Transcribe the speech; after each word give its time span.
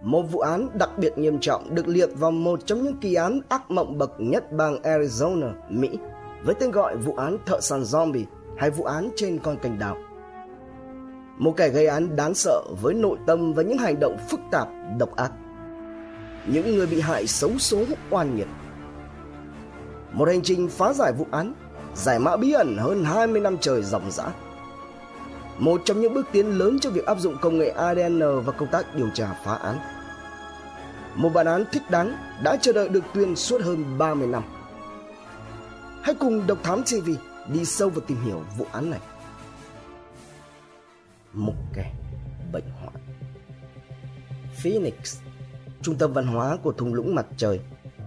một 0.00 0.22
vụ 0.22 0.40
án 0.40 0.68
đặc 0.78 0.90
biệt 0.98 1.18
nghiêm 1.18 1.38
trọng 1.40 1.74
được 1.74 1.88
liệt 1.88 2.10
vào 2.14 2.30
một 2.30 2.66
trong 2.66 2.82
những 2.82 2.96
kỳ 2.96 3.14
án 3.14 3.40
ác 3.48 3.70
mộng 3.70 3.98
bậc 3.98 4.12
nhất 4.18 4.52
bang 4.52 4.78
Arizona, 4.82 5.52
Mỹ, 5.68 5.98
với 6.44 6.54
tên 6.54 6.70
gọi 6.70 6.96
vụ 6.96 7.14
án 7.14 7.36
thợ 7.46 7.60
săn 7.60 7.82
zombie 7.82 8.24
hay 8.56 8.70
vụ 8.70 8.84
án 8.84 9.10
trên 9.16 9.38
con 9.38 9.56
cành 9.56 9.78
đào. 9.78 9.96
Một 11.38 11.54
kẻ 11.56 11.68
gây 11.68 11.86
án 11.86 12.16
đáng 12.16 12.34
sợ 12.34 12.62
với 12.82 12.94
nội 12.94 13.18
tâm 13.26 13.52
và 13.52 13.62
những 13.62 13.78
hành 13.78 14.00
động 14.00 14.16
phức 14.30 14.40
tạp, 14.50 14.68
độc 14.98 15.16
ác. 15.16 15.32
Những 16.46 16.76
người 16.76 16.86
bị 16.86 17.00
hại 17.00 17.26
xấu 17.26 17.58
số 17.58 17.84
oan 18.10 18.36
nghiệt. 18.36 18.48
Một 20.12 20.28
hành 20.28 20.42
trình 20.42 20.68
phá 20.68 20.92
giải 20.92 21.12
vụ 21.12 21.26
án, 21.30 21.54
giải 21.94 22.18
mã 22.18 22.36
bí 22.36 22.52
ẩn 22.52 22.76
hơn 22.78 23.04
20 23.04 23.40
năm 23.40 23.56
trời 23.60 23.82
dòng 23.82 24.10
dã 24.10 24.32
một 25.60 25.82
trong 25.84 26.00
những 26.00 26.14
bước 26.14 26.26
tiến 26.32 26.58
lớn 26.58 26.78
cho 26.80 26.90
việc 26.90 27.06
áp 27.06 27.18
dụng 27.18 27.36
công 27.40 27.58
nghệ 27.58 27.68
ADN 27.68 28.20
và 28.44 28.52
công 28.52 28.68
tác 28.72 28.94
điều 28.94 29.10
tra 29.14 29.32
phá 29.44 29.54
án. 29.54 29.78
Một 31.14 31.28
bản 31.34 31.46
án 31.46 31.64
thích 31.72 31.82
đáng 31.90 32.16
đã 32.42 32.56
chờ 32.60 32.72
đợi 32.72 32.88
được 32.88 33.04
tuyên 33.14 33.36
suốt 33.36 33.60
hơn 33.62 33.98
30 33.98 34.28
năm. 34.28 34.42
Hãy 36.02 36.14
cùng 36.14 36.46
Độc 36.46 36.58
Thám 36.62 36.82
TV 36.82 37.10
đi 37.52 37.64
sâu 37.64 37.88
vào 37.88 38.00
tìm 38.00 38.18
hiểu 38.24 38.42
vụ 38.58 38.66
án 38.72 38.90
này. 38.90 39.00
Một 41.32 41.54
kẻ 41.74 41.92
bệnh 42.52 42.70
hoạn 42.80 42.94
Phoenix, 44.62 45.18
trung 45.82 45.94
tâm 45.98 46.12
văn 46.12 46.26
hóa 46.26 46.56
của 46.62 46.72
thung 46.72 46.94
lũng 46.94 47.14
mặt 47.14 47.26
trời, 47.36 47.60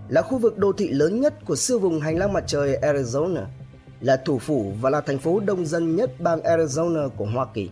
là 0.09 0.21
khu 0.21 0.37
vực 0.37 0.57
đô 0.57 0.71
thị 0.71 0.87
lớn 0.87 1.21
nhất 1.21 1.33
của 1.45 1.55
siêu 1.55 1.79
vùng 1.79 1.99
hành 1.99 2.17
lang 2.17 2.33
mặt 2.33 2.43
trời 2.47 2.79
Arizona– 2.81 3.45
là 4.03 4.17
thủ 4.17 4.39
phủ 4.39 4.73
và 4.81 4.89
là 4.89 5.01
thành 5.01 5.19
phố 5.19 5.39
đông 5.39 5.65
dân 5.65 5.95
nhất 5.95 6.11
bang 6.19 6.41
Arizona 6.41 7.09
của 7.09 7.25
Hoa 7.25 7.45
Kỳ. 7.53 7.69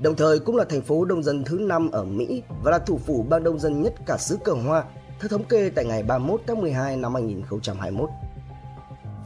Đồng 0.00 0.16
thời 0.16 0.38
cũng 0.38 0.56
là 0.56 0.64
thành 0.64 0.82
phố 0.82 1.04
đông 1.04 1.22
dân 1.22 1.44
thứ 1.44 1.58
5 1.58 1.90
ở 1.90 2.04
Mỹ 2.04 2.42
và 2.62 2.70
là 2.70 2.78
thủ 2.78 2.98
phủ 3.06 3.26
bang 3.28 3.42
đông 3.42 3.58
dân 3.58 3.82
nhất 3.82 3.94
cả 4.06 4.16
xứ 4.18 4.38
Cờ 4.44 4.52
Hoa, 4.52 4.84
theo 5.20 5.28
thống 5.28 5.44
kê 5.44 5.70
tại 5.74 5.84
ngày 5.84 6.02
31 6.02 6.40
tháng 6.46 6.60
12 6.60 6.96
năm 6.96 7.14
2021. 7.14 8.10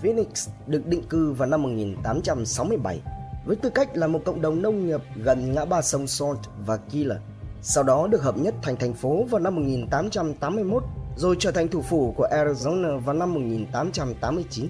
Phoenix 0.02 0.48
được 0.66 0.86
định 0.86 1.02
cư 1.08 1.32
vào 1.32 1.48
năm 1.48 1.62
1867 1.62 3.00
với 3.46 3.56
tư 3.56 3.70
cách 3.70 3.96
là 3.96 4.06
một 4.06 4.20
cộng 4.24 4.42
đồng 4.42 4.62
nông 4.62 4.86
nghiệp 4.86 5.00
gần 5.16 5.52
ngã 5.52 5.64
ba 5.64 5.82
sông 5.82 6.06
Salt 6.06 6.38
và 6.66 6.76
Killer, 6.76 7.18
Sau 7.62 7.84
đó 7.84 8.06
được 8.06 8.22
hợp 8.22 8.36
nhất 8.36 8.54
thành 8.62 8.76
thành 8.76 8.94
phố 8.94 9.24
vào 9.30 9.40
năm 9.40 9.54
1881 9.54 10.84
rồi 11.16 11.36
trở 11.38 11.50
thành 11.50 11.68
thủ 11.68 11.82
phủ 11.82 12.14
của 12.16 12.28
Arizona 12.30 12.98
vào 12.98 13.14
năm 13.14 13.34
1889 13.34 14.68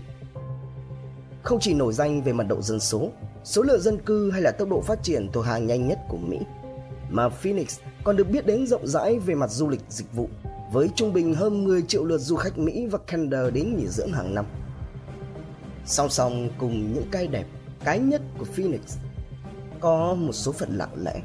không 1.44 1.60
chỉ 1.60 1.74
nổi 1.74 1.92
danh 1.92 2.22
về 2.22 2.32
mặt 2.32 2.44
độ 2.48 2.62
dân 2.62 2.80
số, 2.80 3.10
số 3.44 3.62
lượng 3.62 3.80
dân 3.80 3.98
cư 3.98 4.30
hay 4.30 4.42
là 4.42 4.50
tốc 4.50 4.68
độ 4.68 4.80
phát 4.80 5.02
triển 5.02 5.28
thuộc 5.32 5.44
hàng 5.44 5.66
nhanh 5.66 5.88
nhất 5.88 5.98
của 6.08 6.16
Mỹ, 6.16 6.38
mà 7.10 7.28
Phoenix 7.28 7.78
còn 8.04 8.16
được 8.16 8.30
biết 8.30 8.46
đến 8.46 8.66
rộng 8.66 8.86
rãi 8.86 9.18
về 9.18 9.34
mặt 9.34 9.50
du 9.50 9.68
lịch 9.68 9.80
dịch 9.88 10.12
vụ, 10.12 10.28
với 10.72 10.88
trung 10.94 11.12
bình 11.12 11.34
hơn 11.34 11.64
10 11.64 11.82
triệu 11.82 12.04
lượt 12.04 12.18
du 12.18 12.36
khách 12.36 12.58
Mỹ 12.58 12.86
và 12.86 12.98
Canada 12.98 13.50
đến 13.50 13.76
nghỉ 13.76 13.86
dưỡng 13.86 14.12
hàng 14.12 14.34
năm. 14.34 14.44
Song 15.86 16.08
song 16.08 16.48
cùng 16.58 16.92
những 16.94 17.08
cái 17.10 17.26
đẹp, 17.26 17.44
cái 17.84 17.98
nhất 17.98 18.22
của 18.38 18.44
Phoenix, 18.44 18.80
có 19.80 20.14
một 20.14 20.32
số 20.32 20.52
phận 20.52 20.78
lặng 20.78 20.94
lẽ. 21.04 21.20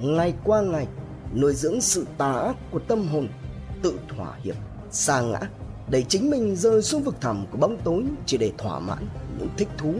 Ngày 0.00 0.34
qua 0.44 0.62
ngày, 0.62 0.86
nuôi 1.34 1.54
dưỡng 1.54 1.80
sự 1.80 2.06
tà 2.18 2.32
ác 2.32 2.56
của 2.70 2.78
tâm 2.78 3.08
hồn, 3.08 3.28
tự 3.82 3.98
thỏa 4.08 4.34
hiệp, 4.42 4.56
xa 4.90 5.20
ngã 5.20 5.40
để 5.90 6.02
chính 6.02 6.30
mình 6.30 6.56
rơi 6.56 6.82
xuống 6.82 7.02
vực 7.02 7.14
thẳm 7.20 7.46
của 7.50 7.58
bóng 7.58 7.76
tối 7.84 8.04
chỉ 8.26 8.36
để 8.36 8.52
thỏa 8.58 8.78
mãn 8.78 9.08
những 9.42 9.56
thích 9.56 9.68
thú, 9.78 9.94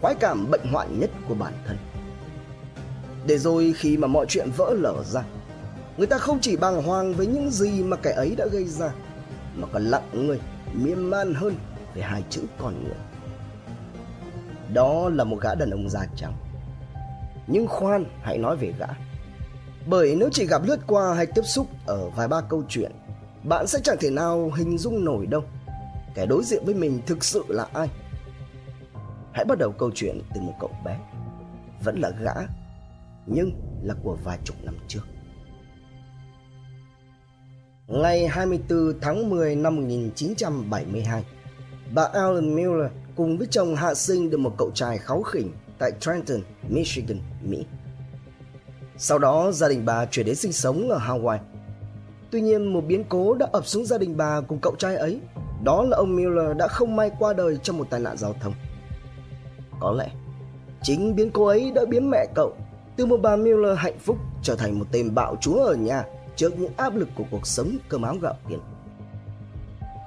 khoái 0.00 0.14
cảm 0.14 0.50
bệnh 0.50 0.72
hoạn 0.72 1.00
nhất 1.00 1.10
của 1.28 1.34
bản 1.34 1.52
thân. 1.66 1.76
Để 3.26 3.38
rồi 3.38 3.74
khi 3.76 3.96
mà 3.96 4.08
mọi 4.08 4.26
chuyện 4.28 4.50
vỡ 4.56 4.74
lở 4.80 5.04
ra, 5.04 5.22
người 5.96 6.06
ta 6.06 6.18
không 6.18 6.38
chỉ 6.40 6.56
bàng 6.56 6.82
hoàng 6.82 7.14
với 7.14 7.26
những 7.26 7.50
gì 7.50 7.82
mà 7.82 7.96
kẻ 7.96 8.10
ấy 8.10 8.34
đã 8.36 8.46
gây 8.46 8.64
ra, 8.64 8.92
mà 9.54 9.66
còn 9.72 9.84
lặng 9.84 10.08
người, 10.12 10.40
miên 10.72 11.10
man 11.10 11.34
hơn 11.34 11.54
về 11.94 12.02
hai 12.02 12.22
chữ 12.30 12.42
con 12.58 12.84
người. 12.84 12.96
Đó 14.72 15.08
là 15.08 15.24
một 15.24 15.38
gã 15.40 15.54
đàn 15.54 15.70
ông 15.70 15.90
da 15.90 16.06
trắng. 16.16 16.34
Nhưng 17.46 17.66
khoan, 17.66 18.04
hãy 18.22 18.38
nói 18.38 18.56
về 18.56 18.72
gã. 18.78 18.86
Bởi 19.86 20.16
nếu 20.18 20.28
chỉ 20.32 20.46
gặp 20.46 20.62
lướt 20.64 20.78
qua 20.86 21.14
hay 21.14 21.26
tiếp 21.26 21.42
xúc 21.42 21.66
ở 21.86 22.10
vài 22.10 22.28
ba 22.28 22.40
câu 22.40 22.62
chuyện 22.68 22.92
bạn 23.44 23.66
sẽ 23.66 23.78
chẳng 23.84 23.96
thể 24.00 24.10
nào 24.10 24.50
hình 24.56 24.78
dung 24.78 25.04
nổi 25.04 25.26
đâu 25.26 25.42
kẻ 26.14 26.26
đối 26.26 26.44
diện 26.44 26.64
với 26.64 26.74
mình 26.74 27.00
thực 27.06 27.24
sự 27.24 27.44
là 27.48 27.66
ai 27.72 27.88
hãy 29.34 29.44
bắt 29.44 29.58
đầu 29.58 29.72
câu 29.72 29.90
chuyện 29.94 30.20
từ 30.34 30.40
một 30.40 30.54
cậu 30.60 30.70
bé 30.84 30.98
vẫn 31.84 32.00
là 32.00 32.10
gã 32.20 32.34
nhưng 33.26 33.50
là 33.82 33.94
của 34.02 34.16
vài 34.24 34.38
chục 34.44 34.56
năm 34.62 34.76
trước 34.88 35.00
Ngày 37.86 38.28
24 38.28 39.00
tháng 39.00 39.30
10 39.30 39.56
năm 39.56 39.76
1972, 39.76 41.24
bà 41.94 42.02
Alan 42.04 42.54
Miller 42.54 42.90
cùng 43.16 43.38
với 43.38 43.46
chồng 43.50 43.76
hạ 43.76 43.94
sinh 43.94 44.30
được 44.30 44.38
một 44.38 44.54
cậu 44.58 44.70
trai 44.74 44.98
kháu 44.98 45.22
khỉnh 45.22 45.52
tại 45.78 45.92
Trenton, 46.00 46.40
Michigan, 46.68 47.18
Mỹ. 47.42 47.66
Sau 48.96 49.18
đó 49.18 49.52
gia 49.52 49.68
đình 49.68 49.84
bà 49.84 50.06
chuyển 50.06 50.26
đến 50.26 50.34
sinh 50.34 50.52
sống 50.52 50.88
ở 50.88 50.98
Hawaii 50.98 51.38
Tuy 52.30 52.40
nhiên 52.40 52.72
một 52.72 52.80
biến 52.80 53.04
cố 53.08 53.34
đã 53.34 53.46
ập 53.52 53.66
xuống 53.66 53.84
gia 53.84 53.98
đình 53.98 54.16
bà 54.16 54.40
cùng 54.40 54.58
cậu 54.58 54.74
trai 54.78 54.96
ấy. 54.96 55.20
Đó 55.64 55.82
là 55.82 55.96
ông 55.96 56.16
Miller 56.16 56.56
đã 56.56 56.68
không 56.68 56.96
may 56.96 57.10
qua 57.18 57.32
đời 57.32 57.58
trong 57.62 57.78
một 57.78 57.86
tai 57.90 58.00
nạn 58.00 58.16
giao 58.16 58.34
thông. 58.40 58.52
Có 59.84 59.92
lẽ 59.92 60.08
chính 60.82 61.16
biến 61.16 61.30
cô 61.30 61.44
ấy 61.44 61.70
đã 61.70 61.84
biến 61.84 62.10
mẹ 62.10 62.26
cậu 62.34 62.56
từ 62.96 63.06
một 63.06 63.20
bà 63.22 63.36
Miller 63.36 63.78
hạnh 63.78 63.98
phúc 63.98 64.16
trở 64.42 64.56
thành 64.56 64.78
một 64.78 64.84
tên 64.92 65.14
bạo 65.14 65.36
chúa 65.40 65.64
ở 65.64 65.74
nhà 65.74 66.04
trước 66.36 66.58
những 66.58 66.72
áp 66.76 66.96
lực 66.96 67.08
của 67.14 67.24
cuộc 67.30 67.46
sống 67.46 67.76
cơm 67.88 68.02
áo 68.02 68.16
gạo 68.22 68.34
tiền. 68.48 68.60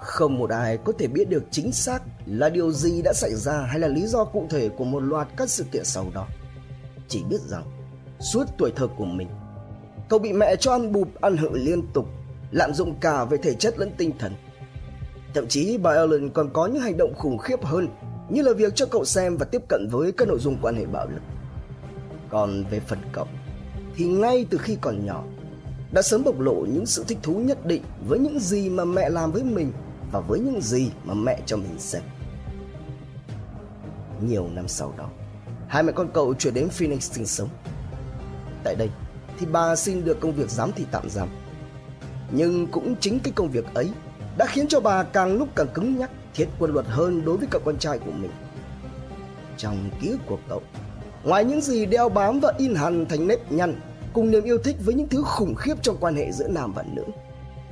Không 0.01 0.37
một 0.37 0.49
ai 0.49 0.77
có 0.77 0.93
thể 0.99 1.07
biết 1.07 1.29
được 1.29 1.43
chính 1.51 1.71
xác 1.71 1.99
là 2.25 2.49
điều 2.49 2.71
gì 2.71 3.01
đã 3.01 3.13
xảy 3.13 3.35
ra 3.35 3.61
hay 3.61 3.79
là 3.79 3.87
lý 3.87 4.07
do 4.07 4.23
cụ 4.23 4.47
thể 4.49 4.69
của 4.69 4.83
một 4.83 4.99
loạt 4.99 5.27
các 5.37 5.49
sự 5.49 5.63
kiện 5.71 5.85
sau 5.85 6.05
đó. 6.13 6.27
Chỉ 7.07 7.23
biết 7.29 7.41
rằng 7.41 7.63
suốt 8.19 8.45
tuổi 8.57 8.71
thơ 8.75 8.87
của 8.97 9.05
mình, 9.05 9.27
cậu 10.09 10.19
bị 10.19 10.33
mẹ 10.33 10.55
cho 10.55 10.71
ăn 10.71 10.91
bụp 10.91 11.07
ăn 11.21 11.37
hự 11.37 11.49
liên 11.53 11.81
tục 11.93 12.05
lạm 12.51 12.73
dụng 12.73 12.95
cả 12.99 13.25
về 13.25 13.37
thể 13.37 13.53
chất 13.53 13.79
lẫn 13.79 13.91
tinh 13.97 14.11
thần. 14.19 14.33
Thậm 15.33 15.47
chí 15.47 15.77
bà 15.77 15.91
Ellen 15.91 16.29
còn 16.29 16.49
có 16.53 16.65
những 16.65 16.81
hành 16.81 16.97
động 16.97 17.13
khủng 17.17 17.37
khiếp 17.37 17.65
hơn 17.65 17.87
như 18.29 18.41
là 18.41 18.53
việc 18.53 18.75
cho 18.75 18.85
cậu 18.85 19.05
xem 19.05 19.37
và 19.37 19.45
tiếp 19.45 19.61
cận 19.67 19.87
với 19.91 20.11
các 20.11 20.27
nội 20.27 20.39
dung 20.39 20.57
quan 20.61 20.75
hệ 20.75 20.85
bạo 20.85 21.07
lực. 21.07 21.21
Còn 22.29 22.63
về 22.69 22.79
phần 22.79 22.99
cậu 23.11 23.27
thì 23.95 24.05
ngay 24.05 24.45
từ 24.49 24.57
khi 24.57 24.77
còn 24.81 25.05
nhỏ 25.05 25.23
đã 25.91 26.01
sớm 26.01 26.23
bộc 26.23 26.39
lộ 26.39 26.65
những 26.69 26.85
sự 26.85 27.03
thích 27.07 27.17
thú 27.23 27.33
nhất 27.33 27.65
định 27.65 27.83
với 28.07 28.19
những 28.19 28.39
gì 28.39 28.69
mà 28.69 28.85
mẹ 28.85 29.09
làm 29.09 29.31
với 29.31 29.43
mình 29.43 29.71
và 30.11 30.19
với 30.19 30.39
những 30.39 30.61
gì 30.61 30.91
mà 31.03 31.13
mẹ 31.13 31.41
cho 31.45 31.57
mình 31.57 31.79
xem. 31.79 32.01
Nhiều 34.21 34.47
năm 34.53 34.67
sau 34.67 34.93
đó, 34.97 35.09
hai 35.67 35.83
mẹ 35.83 35.91
con 35.91 36.09
cậu 36.13 36.33
chuyển 36.33 36.53
đến 36.53 36.69
Phoenix 36.69 37.11
sinh 37.11 37.25
sống. 37.25 37.49
Tại 38.63 38.75
đây 38.75 38.89
thì 39.39 39.45
bà 39.51 39.75
xin 39.75 40.05
được 40.05 40.19
công 40.19 40.33
việc 40.33 40.49
giám 40.49 40.71
thị 40.71 40.85
tạm 40.91 41.09
giam 41.09 41.29
nhưng 42.31 42.67
cũng 42.67 42.95
chính 42.99 43.19
cái 43.19 43.33
công 43.35 43.49
việc 43.49 43.73
ấy 43.73 43.89
đã 44.37 44.45
khiến 44.45 44.67
cho 44.67 44.79
bà 44.79 45.03
càng 45.03 45.37
lúc 45.37 45.49
càng 45.55 45.67
cứng 45.73 45.97
nhắc 45.97 46.11
thiết 46.37 46.47
quân 46.59 46.73
luật 46.73 46.85
hơn 46.85 47.25
đối 47.25 47.37
với 47.37 47.47
cậu 47.51 47.61
con 47.65 47.77
trai 47.77 47.99
của 47.99 48.11
mình. 48.11 48.31
Trong 49.57 49.89
ký 50.01 50.09
ức 50.09 50.19
của 50.25 50.37
cậu, 50.49 50.61
ngoài 51.23 51.45
những 51.45 51.61
gì 51.61 51.85
đeo 51.85 52.09
bám 52.09 52.39
và 52.39 52.53
in 52.57 52.75
hằn 52.75 53.05
thành 53.05 53.27
nếp 53.27 53.51
nhăn, 53.51 53.79
cùng 54.13 54.31
niềm 54.31 54.43
yêu 54.43 54.57
thích 54.57 54.75
với 54.85 54.95
những 54.95 55.09
thứ 55.09 55.23
khủng 55.25 55.55
khiếp 55.55 55.73
trong 55.81 55.97
quan 55.99 56.15
hệ 56.15 56.31
giữa 56.31 56.47
nam 56.47 56.73
và 56.73 56.83
nữ, 56.93 57.03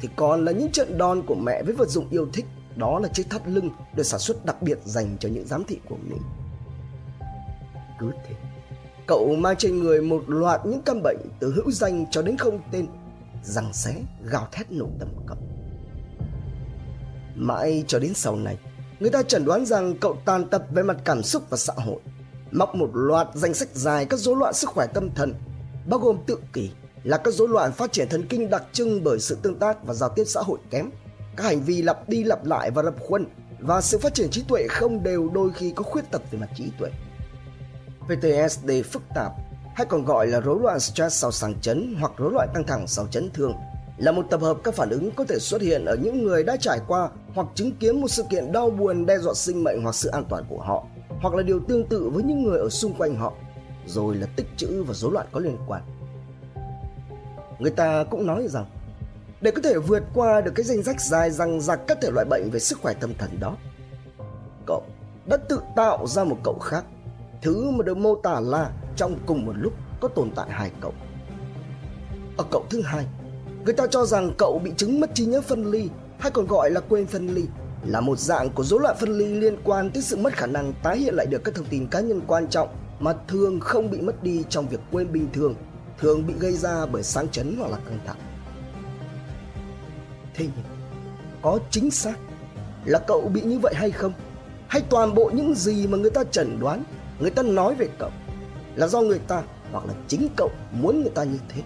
thì 0.01 0.09
còn 0.15 0.45
là 0.45 0.51
những 0.51 0.71
trận 0.71 0.97
đòn 0.97 1.21
của 1.21 1.35
mẹ 1.35 1.63
với 1.63 1.75
vật 1.75 1.89
dụng 1.89 2.07
yêu 2.09 2.27
thích, 2.33 2.45
đó 2.75 2.99
là 2.99 3.09
chiếc 3.09 3.29
thắt 3.29 3.47
lưng 3.47 3.69
được 3.95 4.03
sản 4.03 4.19
xuất 4.19 4.45
đặc 4.45 4.61
biệt 4.61 4.77
dành 4.85 5.17
cho 5.19 5.29
những 5.29 5.47
giám 5.47 5.63
thị 5.63 5.79
của 5.89 5.97
mình. 6.09 6.21
Cứ 7.99 8.11
thế, 8.27 8.35
cậu 9.07 9.35
mang 9.35 9.55
trên 9.55 9.79
người 9.79 10.01
một 10.01 10.23
loạt 10.27 10.65
những 10.65 10.81
căn 10.81 11.01
bệnh 11.03 11.17
từ 11.39 11.53
hữu 11.55 11.71
danh 11.71 12.05
cho 12.11 12.21
đến 12.21 12.37
không 12.37 12.59
tên, 12.71 12.87
răng 13.43 13.73
xé, 13.73 13.95
gào 14.23 14.47
thét 14.51 14.71
nổ 14.71 14.87
tầm 14.99 15.09
cậu 15.27 15.37
mãi 17.35 17.83
cho 17.87 17.99
đến 17.99 18.13
sau 18.13 18.35
này, 18.35 18.57
người 18.99 19.09
ta 19.09 19.23
chẩn 19.23 19.45
đoán 19.45 19.65
rằng 19.65 19.97
cậu 19.97 20.17
tàn 20.25 20.49
tập 20.49 20.65
về 20.71 20.83
mặt 20.83 20.97
cảm 21.03 21.23
xúc 21.23 21.43
và 21.49 21.57
xã 21.57 21.73
hội. 21.77 21.99
Móc 22.51 22.75
một 22.75 22.89
loạt 22.93 23.27
danh 23.33 23.53
sách 23.53 23.69
dài 23.73 24.05
các 24.05 24.19
rối 24.19 24.35
loạn 24.35 24.53
sức 24.53 24.69
khỏe 24.69 24.87
tâm 24.93 25.09
thần, 25.15 25.33
bao 25.85 25.99
gồm 25.99 26.17
tự 26.27 26.37
kỷ 26.53 26.71
là 27.03 27.17
các 27.17 27.33
rối 27.33 27.47
loạn 27.47 27.71
phát 27.71 27.91
triển 27.91 28.09
thần 28.09 28.27
kinh 28.27 28.49
đặc 28.49 28.63
trưng 28.71 29.03
bởi 29.03 29.19
sự 29.19 29.37
tương 29.41 29.59
tác 29.59 29.85
và 29.85 29.93
giao 29.93 30.09
tiếp 30.09 30.23
xã 30.27 30.41
hội 30.41 30.59
kém. 30.69 30.89
Các 31.37 31.43
hành 31.43 31.61
vi 31.61 31.81
lặp 31.81 32.09
đi 32.09 32.23
lặp 32.23 32.45
lại 32.45 32.71
và 32.71 32.83
rập 32.83 32.99
khuân 32.99 33.25
và 33.59 33.81
sự 33.81 33.97
phát 33.97 34.13
triển 34.13 34.29
trí 34.29 34.43
tuệ 34.43 34.67
không 34.69 35.03
đều 35.03 35.29
đôi 35.33 35.51
khi 35.53 35.73
có 35.75 35.83
khuyết 35.83 36.11
tật 36.11 36.21
về 36.31 36.39
mặt 36.39 36.49
trí 36.55 36.71
tuệ. 36.79 36.89
PTSD 38.05 38.71
phức 38.91 39.01
tạp, 39.15 39.31
hay 39.75 39.85
còn 39.89 40.05
gọi 40.05 40.27
là 40.27 40.39
rối 40.39 40.59
loạn 40.61 40.79
stress 40.79 41.21
sau 41.21 41.31
sáng 41.31 41.61
chấn 41.61 41.95
hoặc 41.99 42.11
rối 42.17 42.31
loạn 42.31 42.49
căng 42.53 42.63
thẳng 42.67 42.87
sau 42.87 43.07
chấn 43.07 43.29
thương 43.33 43.53
là 43.97 44.11
một 44.11 44.25
tập 44.29 44.41
hợp 44.41 44.57
các 44.63 44.73
phản 44.73 44.89
ứng 44.89 45.11
có 45.11 45.25
thể 45.25 45.39
xuất 45.39 45.61
hiện 45.61 45.85
ở 45.85 45.95
những 45.95 46.23
người 46.23 46.43
đã 46.43 46.57
trải 46.57 46.79
qua 46.87 47.09
hoặc 47.33 47.47
chứng 47.55 47.71
kiến 47.71 48.01
một 48.01 48.07
sự 48.07 48.23
kiện 48.29 48.51
đau 48.51 48.69
buồn 48.69 49.05
đe 49.05 49.17
dọa 49.17 49.33
sinh 49.33 49.63
mệnh 49.63 49.83
hoặc 49.83 49.95
sự 49.95 50.09
an 50.09 50.23
toàn 50.29 50.43
của 50.49 50.61
họ 50.61 50.85
hoặc 51.09 51.33
là 51.33 51.43
điều 51.43 51.59
tương 51.59 51.87
tự 51.87 52.09
với 52.09 52.23
những 52.23 52.43
người 52.43 52.59
ở 52.59 52.69
xung 52.69 52.93
quanh 52.93 53.15
họ 53.15 53.33
rồi 53.85 54.15
là 54.15 54.27
tích 54.35 54.47
trữ 54.57 54.83
và 54.83 54.93
rối 54.93 55.11
loạn 55.11 55.27
có 55.31 55.39
liên 55.39 55.57
quan 55.67 55.81
người 57.59 57.71
ta 57.71 58.03
cũng 58.03 58.27
nói 58.27 58.47
rằng 58.49 58.65
để 59.41 59.51
có 59.51 59.61
thể 59.61 59.77
vượt 59.77 60.03
qua 60.13 60.41
được 60.41 60.51
cái 60.55 60.63
danh 60.63 60.83
sách 60.83 61.01
dài 61.01 61.31
răng 61.31 61.61
rạc 61.61 61.79
các 61.87 61.97
thể 62.01 62.11
loại 62.11 62.25
bệnh 62.25 62.49
về 62.51 62.59
sức 62.59 62.79
khỏe 62.81 62.93
tâm 62.93 63.13
thần 63.17 63.39
đó. 63.39 63.57
Cậu 64.65 64.83
đã 65.25 65.37
tự 65.37 65.61
tạo 65.75 66.07
ra 66.07 66.23
một 66.23 66.37
cậu 66.43 66.59
khác, 66.59 66.85
thứ 67.41 67.71
mà 67.71 67.83
được 67.83 67.97
mô 67.97 68.15
tả 68.15 68.39
là 68.39 68.71
trong 68.95 69.19
cùng 69.25 69.45
một 69.45 69.53
lúc 69.55 69.73
có 70.01 70.07
tồn 70.07 70.31
tại 70.35 70.49
hai 70.49 70.71
cậu. 70.81 70.93
Ở 72.37 72.43
cậu 72.51 72.65
thứ 72.69 72.81
hai, 72.81 73.05
người 73.65 73.73
ta 73.73 73.87
cho 73.87 74.05
rằng 74.05 74.31
cậu 74.37 74.59
bị 74.63 74.71
chứng 74.77 74.99
mất 74.99 75.15
trí 75.15 75.25
nhớ 75.25 75.41
phân 75.41 75.71
ly 75.71 75.89
hay 76.19 76.31
còn 76.31 76.47
gọi 76.47 76.71
là 76.71 76.79
quên 76.79 77.05
phân 77.07 77.27
ly 77.27 77.43
là 77.85 78.01
một 78.01 78.19
dạng 78.19 78.49
của 78.49 78.63
rối 78.63 78.79
loạn 78.81 78.95
phân 78.99 79.17
ly 79.17 79.25
liên 79.25 79.57
quan 79.63 79.91
tới 79.91 80.03
sự 80.03 80.17
mất 80.17 80.33
khả 80.33 80.45
năng 80.45 80.73
tái 80.83 80.97
hiện 80.97 81.15
lại 81.15 81.25
được 81.25 81.43
các 81.43 81.55
thông 81.55 81.65
tin 81.65 81.87
cá 81.87 81.99
nhân 81.99 82.21
quan 82.27 82.47
trọng 82.47 82.69
mà 82.99 83.13
thường 83.27 83.59
không 83.59 83.91
bị 83.91 84.01
mất 84.01 84.23
đi 84.23 84.43
trong 84.49 84.67
việc 84.67 84.79
quên 84.91 85.11
bình 85.11 85.27
thường, 85.33 85.55
thường 85.99 86.27
bị 86.27 86.33
gây 86.39 86.53
ra 86.53 86.85
bởi 86.85 87.03
sáng 87.03 87.29
chấn 87.29 87.55
hoặc 87.59 87.71
là 87.71 87.77
căng 87.77 87.99
thẳng. 88.05 88.17
Thế 90.33 90.45
nhưng, 90.55 90.65
có 91.41 91.59
chính 91.71 91.91
xác 91.91 92.15
là 92.85 92.99
cậu 93.07 93.31
bị 93.33 93.41
như 93.41 93.59
vậy 93.59 93.73
hay 93.75 93.91
không? 93.91 94.13
Hay 94.67 94.81
toàn 94.89 95.15
bộ 95.15 95.31
những 95.33 95.55
gì 95.55 95.87
mà 95.87 95.97
người 95.97 96.11
ta 96.11 96.23
chẩn 96.31 96.59
đoán, 96.59 96.83
người 97.19 97.31
ta 97.31 97.43
nói 97.43 97.75
về 97.75 97.87
cậu 97.99 98.11
là 98.75 98.87
do 98.87 99.01
người 99.01 99.19
ta 99.19 99.43
hoặc 99.71 99.85
là 99.85 99.93
chính 100.07 100.27
cậu 100.35 100.51
muốn 100.71 101.01
người 101.01 101.11
ta 101.15 101.23
như 101.23 101.39
thế? 101.49 101.61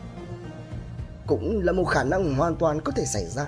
Cũng 1.30 1.62
là 1.64 1.72
một 1.72 1.84
khả 1.84 2.04
năng 2.04 2.36
hoàn 2.36 2.56
toàn 2.56 2.82
có 2.82 2.92
thể 2.92 3.06
xảy 3.06 3.26
ra. 3.26 3.48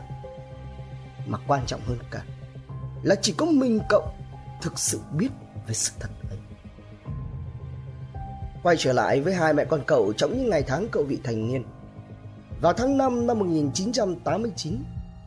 Mà 1.27 1.37
quan 1.47 1.65
trọng 1.65 1.81
hơn 1.81 1.97
cả 2.11 2.23
là 3.03 3.15
chỉ 3.15 3.33
có 3.37 3.45
mình 3.45 3.79
cậu 3.89 4.03
thực 4.61 4.79
sự 4.79 4.99
biết 5.17 5.29
về 5.67 5.73
sự 5.73 5.93
thật 5.99 6.09
ấy. 6.29 6.37
Quay 8.63 8.75
trở 8.79 8.93
lại 8.93 9.21
với 9.21 9.33
hai 9.33 9.53
mẹ 9.53 9.65
con 9.65 9.83
cậu 9.87 10.13
trong 10.13 10.37
những 10.37 10.49
ngày 10.49 10.63
tháng 10.67 10.87
cậu 10.91 11.03
vị 11.03 11.19
thành 11.23 11.51
niên. 11.51 11.63
Vào 12.61 12.73
tháng 12.73 12.97
5 12.97 13.27
năm 13.27 13.39
1989, 13.39 14.83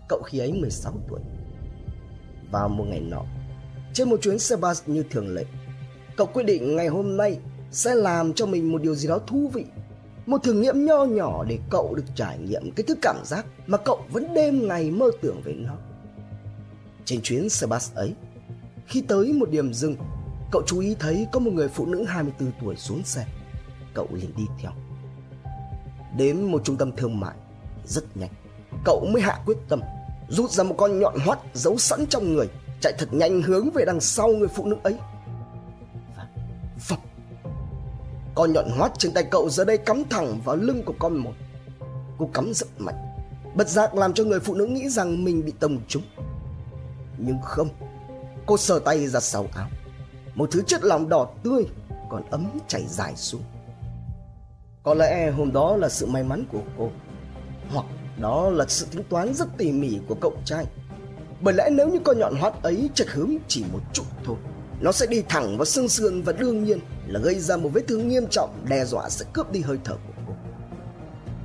cậu 0.08 0.22
khi 0.22 0.38
ấy 0.38 0.52
16 0.52 0.92
tuổi. 1.08 1.20
Vào 2.50 2.68
một 2.68 2.84
ngày 2.88 3.00
nọ, 3.00 3.22
trên 3.92 4.10
một 4.10 4.22
chuyến 4.22 4.38
xe 4.38 4.56
bus 4.56 4.82
như 4.86 5.04
thường 5.10 5.34
lệ, 5.34 5.44
cậu 6.16 6.26
quyết 6.26 6.42
định 6.46 6.76
ngày 6.76 6.88
hôm 6.88 7.16
nay 7.16 7.38
sẽ 7.70 7.94
làm 7.94 8.32
cho 8.32 8.46
mình 8.46 8.72
một 8.72 8.82
điều 8.82 8.94
gì 8.94 9.08
đó 9.08 9.18
thú 9.26 9.50
vị. 9.52 9.64
Một 10.26 10.42
thử 10.42 10.52
nghiệm 10.52 10.84
nho 10.84 11.04
nhỏ 11.04 11.44
để 11.44 11.58
cậu 11.70 11.94
được 11.94 12.04
trải 12.14 12.38
nghiệm 12.38 12.70
cái 12.70 12.84
thứ 12.88 12.94
cảm 13.02 13.16
giác 13.24 13.46
mà 13.66 13.78
cậu 13.78 14.04
vẫn 14.10 14.34
đêm 14.34 14.68
ngày 14.68 14.90
mơ 14.90 15.10
tưởng 15.22 15.40
về 15.44 15.52
nó. 15.52 15.74
Trên 17.04 17.20
chuyến 17.22 17.48
xe 17.48 17.66
bus 17.66 17.94
ấy, 17.94 18.14
khi 18.86 19.02
tới 19.08 19.32
một 19.32 19.50
điểm 19.50 19.72
dừng, 19.72 19.96
cậu 20.52 20.62
chú 20.66 20.80
ý 20.80 20.96
thấy 20.98 21.26
có 21.32 21.40
một 21.40 21.50
người 21.52 21.68
phụ 21.68 21.86
nữ 21.86 22.04
24 22.04 22.52
tuổi 22.62 22.76
xuống 22.76 23.02
xe. 23.04 23.26
Cậu 23.94 24.08
liền 24.12 24.36
đi 24.36 24.44
theo. 24.62 24.70
Đến 26.16 26.42
một 26.42 26.64
trung 26.64 26.76
tâm 26.76 26.92
thương 26.96 27.20
mại, 27.20 27.34
rất 27.86 28.16
nhanh, 28.16 28.30
cậu 28.84 29.06
mới 29.12 29.22
hạ 29.22 29.42
quyết 29.46 29.56
tâm 29.68 29.80
rút 30.28 30.50
ra 30.50 30.64
một 30.64 30.74
con 30.78 30.98
nhọn 30.98 31.14
hoắt 31.26 31.38
giấu 31.54 31.78
sẵn 31.78 32.06
trong 32.06 32.32
người, 32.32 32.48
chạy 32.80 32.92
thật 32.98 33.08
nhanh 33.12 33.42
hướng 33.42 33.70
về 33.70 33.84
đằng 33.84 34.00
sau 34.00 34.28
người 34.28 34.48
phụ 34.48 34.66
nữ 34.66 34.76
ấy. 34.82 34.98
Con 38.34 38.52
nhọn 38.52 38.70
hoắt 38.70 38.92
trên 38.98 39.12
tay 39.12 39.24
cậu 39.30 39.50
giờ 39.50 39.64
đây 39.64 39.78
cắm 39.78 40.04
thẳng 40.10 40.40
vào 40.44 40.56
lưng 40.56 40.82
của 40.86 40.94
con 40.98 41.16
một. 41.16 41.32
Cô 42.18 42.30
cắm 42.34 42.52
rất 42.54 42.68
mạnh, 42.78 42.94
bất 43.54 43.68
giác 43.68 43.94
làm 43.94 44.14
cho 44.14 44.24
người 44.24 44.40
phụ 44.40 44.54
nữ 44.54 44.66
nghĩ 44.66 44.88
rằng 44.88 45.24
mình 45.24 45.44
bị 45.44 45.52
tông 45.60 45.78
trúng. 45.88 46.02
Nhưng 47.18 47.38
không 47.42 47.68
Cô 48.46 48.56
sờ 48.56 48.78
tay 48.78 49.08
ra 49.08 49.20
sau 49.20 49.46
áo. 49.54 49.68
Một 50.34 50.48
thứ 50.50 50.62
chất 50.62 50.84
lỏng 50.84 51.08
đỏ 51.08 51.28
tươi 51.42 51.66
Còn 52.10 52.22
ấm 52.30 52.46
chảy 52.68 52.84
dài 52.88 53.12
xuống. 53.16 53.42
Có 54.82 54.94
lẽ 54.94 55.30
hôm 55.30 55.52
đó 55.52 55.76
là 55.76 55.88
sự 55.88 56.06
may 56.06 56.22
mắn 56.24 56.44
của 56.52 56.62
cô 56.78 56.90
Hoặc 57.72 57.86
đó 58.20 58.50
là 58.50 58.64
sự 58.68 58.86
tính 58.90 59.02
toán 59.08 59.34
rất 59.34 59.48
tỉ 59.58 59.72
mỉ 59.72 59.98
của 60.08 60.14
cậu 60.14 60.32
trai. 60.44 60.66
Bởi 61.40 61.54
lẽ 61.54 61.70
nếu 61.72 61.88
như 61.88 61.98
con 62.04 62.18
nhọn 62.18 62.36
hoắt 62.36 62.62
ấy 62.62 62.90
chật 62.94 63.08
hướng 63.10 63.36
chỉ 63.48 63.64
một 63.72 63.80
chút 63.92 64.04
thôi 64.24 64.36
Nó 64.80 64.92
sẽ 64.92 65.06
đi 65.06 65.22
thẳng 65.28 65.58
vào 65.58 65.64
xương 65.64 65.88
sườn 65.88 66.22
và 66.22 66.32
đương 66.32 66.64
nhiên 66.64 66.78
là 67.06 67.20
gây 67.20 67.40
ra 67.40 67.56
một 67.56 67.68
vết 67.72 67.82
thương 67.88 68.08
nghiêm 68.08 68.26
trọng, 68.30 68.64
đe 68.68 68.84
dọa 68.84 69.08
sẽ 69.08 69.24
cướp 69.32 69.52
đi 69.52 69.60
hơi 69.60 69.78
thở 69.84 69.94
của 69.94 70.12
cô. 70.26 70.32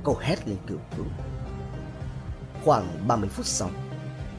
Cô 0.02 0.16
hét 0.20 0.48
lên 0.48 0.56
cứu 0.66 0.78
cứu 0.96 1.06
Khoảng 2.64 3.08
30 3.08 3.28
phút 3.28 3.46
sau, 3.46 3.70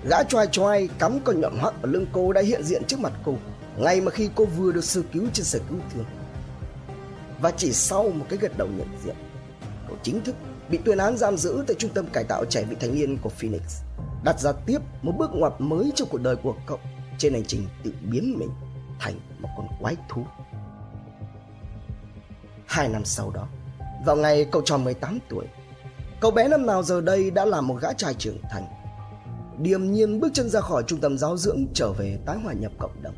Gã 0.10 0.24
choai 0.24 0.48
choai 0.48 0.90
cắm 1.00 1.20
con 1.20 1.42
nhọn 1.42 1.58
hoắt 1.58 1.74
ở 1.82 1.90
lưng 1.90 2.06
cô 2.12 2.34
đã 2.34 2.42
hiện 2.42 2.64
diện 2.64 2.84
trước 2.88 3.00
mặt 3.00 3.14
cô, 3.26 3.36
Ngay 3.78 4.02
mà 4.02 4.12
khi 4.12 4.30
cô 4.36 4.46
vừa 4.46 4.72
được 4.72 4.84
sơ 4.84 5.02
cứu 5.14 5.28
trên 5.34 5.46
xe 5.46 5.60
cứu 5.70 5.80
thương. 5.94 6.06
Và 7.42 7.52
chỉ 7.52 7.72
sau 7.72 8.10
một 8.10 8.26
cái 8.30 8.40
gật 8.40 8.58
đầu 8.58 8.68
nhận 8.68 8.88
diện 9.04 9.16
Cậu 9.88 9.98
chính 10.04 10.24
thức 10.24 10.36
bị 10.70 10.78
tuyên 10.86 10.98
án 10.98 11.18
giam 11.18 11.38
giữ 11.38 11.64
tại 11.68 11.76
trung 11.80 11.92
tâm 11.94 12.06
cải 12.14 12.24
tạo 12.24 12.46
trẻ 12.46 12.64
vị 12.70 12.76
thành 12.80 12.96
niên 12.96 13.18
của 13.18 13.30
Phoenix, 13.30 13.62
Đặt 14.24 14.40
ra 14.40 14.52
tiếp 14.52 14.80
một 15.02 15.14
bước 15.18 15.30
ngoặt 15.34 15.54
mới 15.60 15.92
trong 15.96 16.08
cuộc 16.12 16.22
đời 16.22 16.36
của 16.36 16.56
cậu, 16.66 16.80
Trên 17.18 17.34
hành 17.34 17.46
trình 17.46 17.68
tự 17.84 17.92
biến 18.02 18.36
mình 18.40 18.50
thành 19.00 19.20
một 19.40 19.50
con 19.58 19.68
quái 19.82 19.96
thú. 20.10 20.26
Hai 22.72 22.90
năm 22.90 23.06
sau 23.06 23.32
đó, 23.32 23.48
Vào 24.06 24.16
ngày 24.16 24.46
cậu 24.52 24.62
tròn 24.62 24.84
18 24.84 25.20
tuổi, 25.30 25.46
Cậu 26.20 26.32
bé 26.32 26.48
năm 26.48 26.66
nào 26.66 26.84
giờ 26.84 27.02
đây 27.02 27.32
đã 27.32 27.46
là 27.46 27.62
một 27.62 27.76
gã 27.82 27.94
trai 27.94 28.14
trưởng 28.14 28.38
thành 28.52 28.66
điềm 29.58 29.92
nhiên 29.92 30.20
bước 30.20 30.30
chân 30.34 30.50
ra 30.50 30.62
khỏi 30.62 30.84
trung 30.88 31.00
tâm 31.00 31.18
giáo 31.18 31.38
dưỡng 31.38 31.66
trở 31.74 31.92
về 31.92 32.18
tái 32.26 32.38
hòa 32.44 32.54
nhập 32.54 32.72
cộng 32.80 33.02
đồng. 33.02 33.14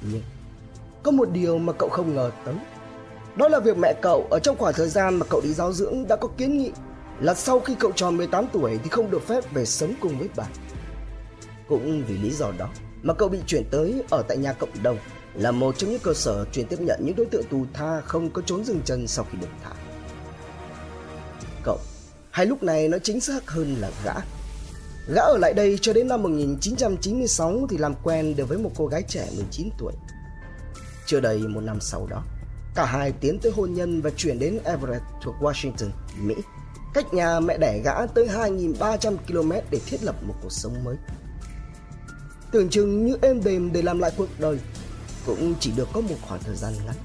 Nhưng 0.00 0.22
có 1.02 1.10
một 1.10 1.30
điều 1.32 1.58
mà 1.58 1.72
cậu 1.72 1.88
không 1.88 2.14
ngờ 2.14 2.30
tới. 2.44 2.54
Đó 3.36 3.48
là 3.48 3.60
việc 3.60 3.78
mẹ 3.78 3.94
cậu 4.02 4.26
ở 4.30 4.38
trong 4.38 4.56
khoảng 4.58 4.74
thời 4.74 4.88
gian 4.88 5.16
mà 5.16 5.26
cậu 5.30 5.40
đi 5.40 5.52
giáo 5.52 5.72
dưỡng 5.72 6.08
đã 6.08 6.16
có 6.16 6.28
kiến 6.36 6.58
nghị 6.58 6.72
là 7.20 7.34
sau 7.34 7.60
khi 7.60 7.74
cậu 7.78 7.92
tròn 7.92 8.16
18 8.16 8.46
tuổi 8.52 8.78
thì 8.82 8.90
không 8.90 9.10
được 9.10 9.26
phép 9.26 9.54
về 9.54 9.64
sống 9.64 9.92
cùng 10.00 10.18
với 10.18 10.28
bà. 10.36 10.44
Cũng 11.68 12.04
vì 12.08 12.18
lý 12.18 12.30
do 12.30 12.52
đó 12.58 12.68
mà 13.02 13.14
cậu 13.14 13.28
bị 13.28 13.38
chuyển 13.46 13.64
tới 13.70 14.02
ở 14.10 14.22
tại 14.28 14.36
nhà 14.36 14.52
cộng 14.52 14.82
đồng 14.82 14.98
là 15.38 15.50
một 15.50 15.78
trong 15.78 15.90
những 15.90 16.00
cơ 16.02 16.14
sở 16.14 16.44
chuyên 16.52 16.66
tiếp 16.66 16.80
nhận 16.80 17.00
những 17.04 17.16
đối 17.16 17.26
tượng 17.26 17.44
tù 17.50 17.66
tha 17.74 18.00
không 18.00 18.30
có 18.30 18.42
trốn 18.46 18.64
dừng 18.64 18.80
chân 18.84 19.06
sau 19.06 19.26
khi 19.32 19.38
được 19.40 19.48
thả. 19.64 19.72
Cậu, 21.64 21.78
hay 22.30 22.46
lúc 22.46 22.62
này 22.62 22.88
nó 22.88 22.98
chính 22.98 23.20
xác 23.20 23.50
hơn 23.50 23.76
là 23.80 23.90
gã 24.04 24.14
Gã 25.08 25.22
ở 25.22 25.38
lại 25.38 25.54
đây 25.54 25.78
cho 25.82 25.92
đến 25.92 26.08
năm 26.08 26.22
1996 26.22 27.66
thì 27.70 27.78
làm 27.78 27.94
quen 28.02 28.36
được 28.36 28.48
với 28.48 28.58
một 28.58 28.70
cô 28.76 28.86
gái 28.86 29.02
trẻ 29.08 29.28
19 29.36 29.68
tuổi. 29.78 29.92
Chưa 31.06 31.20
đầy 31.20 31.38
một 31.38 31.60
năm 31.60 31.78
sau 31.80 32.06
đó, 32.10 32.24
cả 32.74 32.84
hai 32.84 33.12
tiến 33.12 33.38
tới 33.38 33.52
hôn 33.52 33.74
nhân 33.74 34.00
và 34.02 34.10
chuyển 34.16 34.38
đến 34.38 34.58
Everett 34.64 35.02
thuộc 35.22 35.34
Washington, 35.40 35.90
Mỹ. 36.20 36.34
Cách 36.94 37.14
nhà 37.14 37.40
mẹ 37.40 37.58
đẻ 37.58 37.80
gã 37.84 38.06
tới 38.06 38.26
2.300 38.26 39.16
km 39.28 39.52
để 39.70 39.80
thiết 39.86 40.04
lập 40.04 40.16
một 40.22 40.34
cuộc 40.42 40.52
sống 40.52 40.84
mới. 40.84 40.96
Tưởng 42.50 42.68
chừng 42.68 43.06
như 43.06 43.16
êm 43.22 43.44
đềm 43.44 43.72
để 43.72 43.82
làm 43.82 43.98
lại 43.98 44.12
cuộc 44.16 44.28
đời, 44.38 44.58
cũng 45.26 45.54
chỉ 45.60 45.72
được 45.76 45.88
có 45.92 46.00
một 46.00 46.16
khoảng 46.28 46.40
thời 46.42 46.56
gian 46.56 46.72
ngắn. 46.86 46.96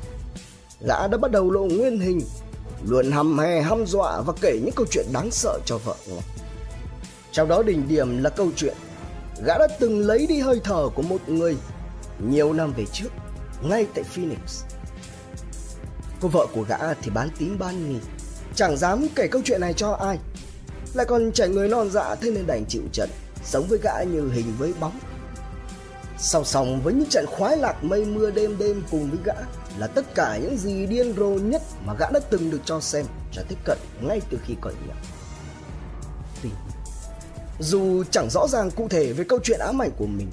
Gã 0.87 1.07
đã 1.07 1.17
bắt 1.17 1.31
đầu 1.31 1.51
lộ 1.51 1.63
nguyên 1.63 1.99
hình, 1.99 2.21
luôn 2.83 3.11
hăm 3.11 3.37
hè 3.37 3.61
hăm 3.61 3.85
dọa 3.85 4.21
và 4.21 4.33
kể 4.41 4.59
những 4.63 4.75
câu 4.75 4.85
chuyện 4.91 5.05
đáng 5.13 5.31
sợ 5.31 5.59
cho 5.65 5.77
vợ 5.77 5.95
nghe. 6.07 6.19
Trong 7.31 7.47
đó 7.47 7.63
đỉnh 7.63 7.87
điểm 7.87 8.23
là 8.23 8.29
câu 8.29 8.51
chuyện 8.55 8.73
Gã 9.45 9.57
đã 9.57 9.67
từng 9.79 9.99
lấy 9.99 10.27
đi 10.27 10.39
hơi 10.39 10.61
thở 10.63 10.89
của 10.95 11.01
một 11.01 11.29
người 11.29 11.57
Nhiều 12.27 12.53
năm 12.53 12.73
về 12.77 12.85
trước 12.93 13.09
Ngay 13.63 13.85
tại 13.93 14.03
Phoenix 14.03 14.63
Cô 16.21 16.27
vợ 16.27 16.47
của 16.53 16.61
gã 16.61 16.93
thì 16.93 17.11
bán 17.11 17.29
tín 17.37 17.59
bán 17.59 17.89
nghi 17.89 17.99
Chẳng 18.55 18.77
dám 18.77 19.07
kể 19.15 19.27
câu 19.27 19.41
chuyện 19.45 19.61
này 19.61 19.73
cho 19.73 19.91
ai 19.91 20.17
Lại 20.93 21.05
còn 21.05 21.31
trẻ 21.31 21.47
người 21.47 21.67
non 21.67 21.89
dạ 21.91 22.15
thế 22.15 22.31
nên 22.31 22.47
đành 22.47 22.65
chịu 22.69 22.81
trận 22.93 23.09
Sống 23.43 23.65
với 23.69 23.79
gã 23.83 24.03
như 24.03 24.29
hình 24.33 24.53
với 24.57 24.73
bóng 24.79 24.99
Song 26.21 26.45
song 26.45 26.81
với 26.83 26.93
những 26.93 27.09
trận 27.09 27.25
khoái 27.25 27.57
lạc 27.57 27.83
mây 27.83 28.05
mưa 28.05 28.31
đêm 28.31 28.57
đêm 28.57 28.83
cùng 28.91 29.09
với 29.09 29.19
gã 29.23 29.33
Là 29.77 29.87
tất 29.87 30.15
cả 30.15 30.37
những 30.41 30.57
gì 30.57 30.85
điên 30.85 31.13
rồ 31.17 31.29
nhất 31.29 31.61
mà 31.85 31.93
gã 31.99 32.09
đã 32.13 32.19
từng 32.29 32.49
được 32.49 32.61
cho 32.65 32.79
xem 32.79 33.05
Cho 33.31 33.41
tiếp 33.49 33.57
cận 33.65 33.77
ngay 34.01 34.21
từ 34.29 34.37
khi 34.45 34.55
còn 34.61 34.73
nhỏ 34.87 34.93
Tuy 36.43 36.49
dù 37.59 38.03
chẳng 38.11 38.29
rõ 38.29 38.47
ràng 38.47 38.71
cụ 38.71 38.87
thể 38.87 39.13
về 39.13 39.23
câu 39.23 39.39
chuyện 39.43 39.59
ám 39.59 39.81
ảnh 39.81 39.91
của 39.97 40.05
mình, 40.05 40.31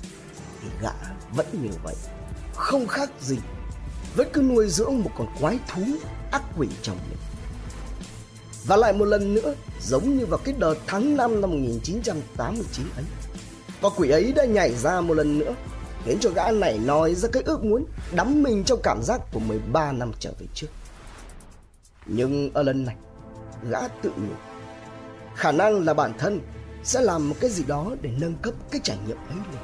Thì 0.62 0.68
gã 0.82 0.92
vẫn 1.32 1.46
như 1.52 1.68
vậy, 1.84 1.94
Không 2.54 2.86
khác 2.86 3.10
gì 3.20 3.36
Vẫn 4.16 4.28
cứ 4.32 4.42
nuôi 4.42 4.68
dưỡng 4.68 4.98
một 4.98 5.10
con 5.18 5.26
quái 5.40 5.58
thú 5.68 5.82
ác 6.30 6.42
quỷ 6.58 6.68
trong 6.82 6.98
mình 7.10 7.18
Và 8.66 8.76
lại 8.76 8.92
một 8.92 9.04
lần 9.04 9.34
nữa, 9.34 9.54
Giống 9.80 10.18
như 10.18 10.26
vào 10.26 10.40
cái 10.44 10.54
đợt 10.58 10.74
tháng 10.86 11.16
5 11.16 11.40
năm 11.40 11.50
1989 11.50 12.86
ấy 12.96 13.04
Con 13.82 13.92
quỷ 13.96 14.10
ấy 14.10 14.32
đã 14.32 14.44
nhảy 14.44 14.74
ra 14.74 15.00
một 15.00 15.14
lần 15.14 15.38
nữa 15.38 15.54
Khiến 16.08 16.18
cho 16.20 16.30
gã 16.30 16.50
này 16.50 16.78
nói 16.78 17.14
ra 17.14 17.28
cái 17.32 17.42
ước 17.46 17.64
muốn 17.64 17.84
Đắm 18.14 18.42
mình 18.42 18.64
trong 18.64 18.80
cảm 18.82 19.02
giác 19.02 19.20
của 19.32 19.40
13 19.40 19.92
năm 19.92 20.12
trở 20.18 20.32
về 20.38 20.46
trước 20.54 20.66
Nhưng 22.06 22.50
ở 22.54 22.62
lần 22.62 22.84
này 22.84 22.96
Gã 23.70 23.88
tự 23.88 24.10
nhủ 24.16 24.34
Khả 25.34 25.52
năng 25.52 25.84
là 25.84 25.94
bản 25.94 26.12
thân 26.18 26.40
sẽ 26.82 27.00
làm 27.00 27.28
một 27.28 27.34
cái 27.40 27.50
gì 27.50 27.64
đó 27.66 27.96
để 28.02 28.10
nâng 28.20 28.34
cấp 28.42 28.54
cái 28.70 28.80
trải 28.84 28.96
nghiệm 29.06 29.16
ấy 29.16 29.36
lên. 29.36 29.62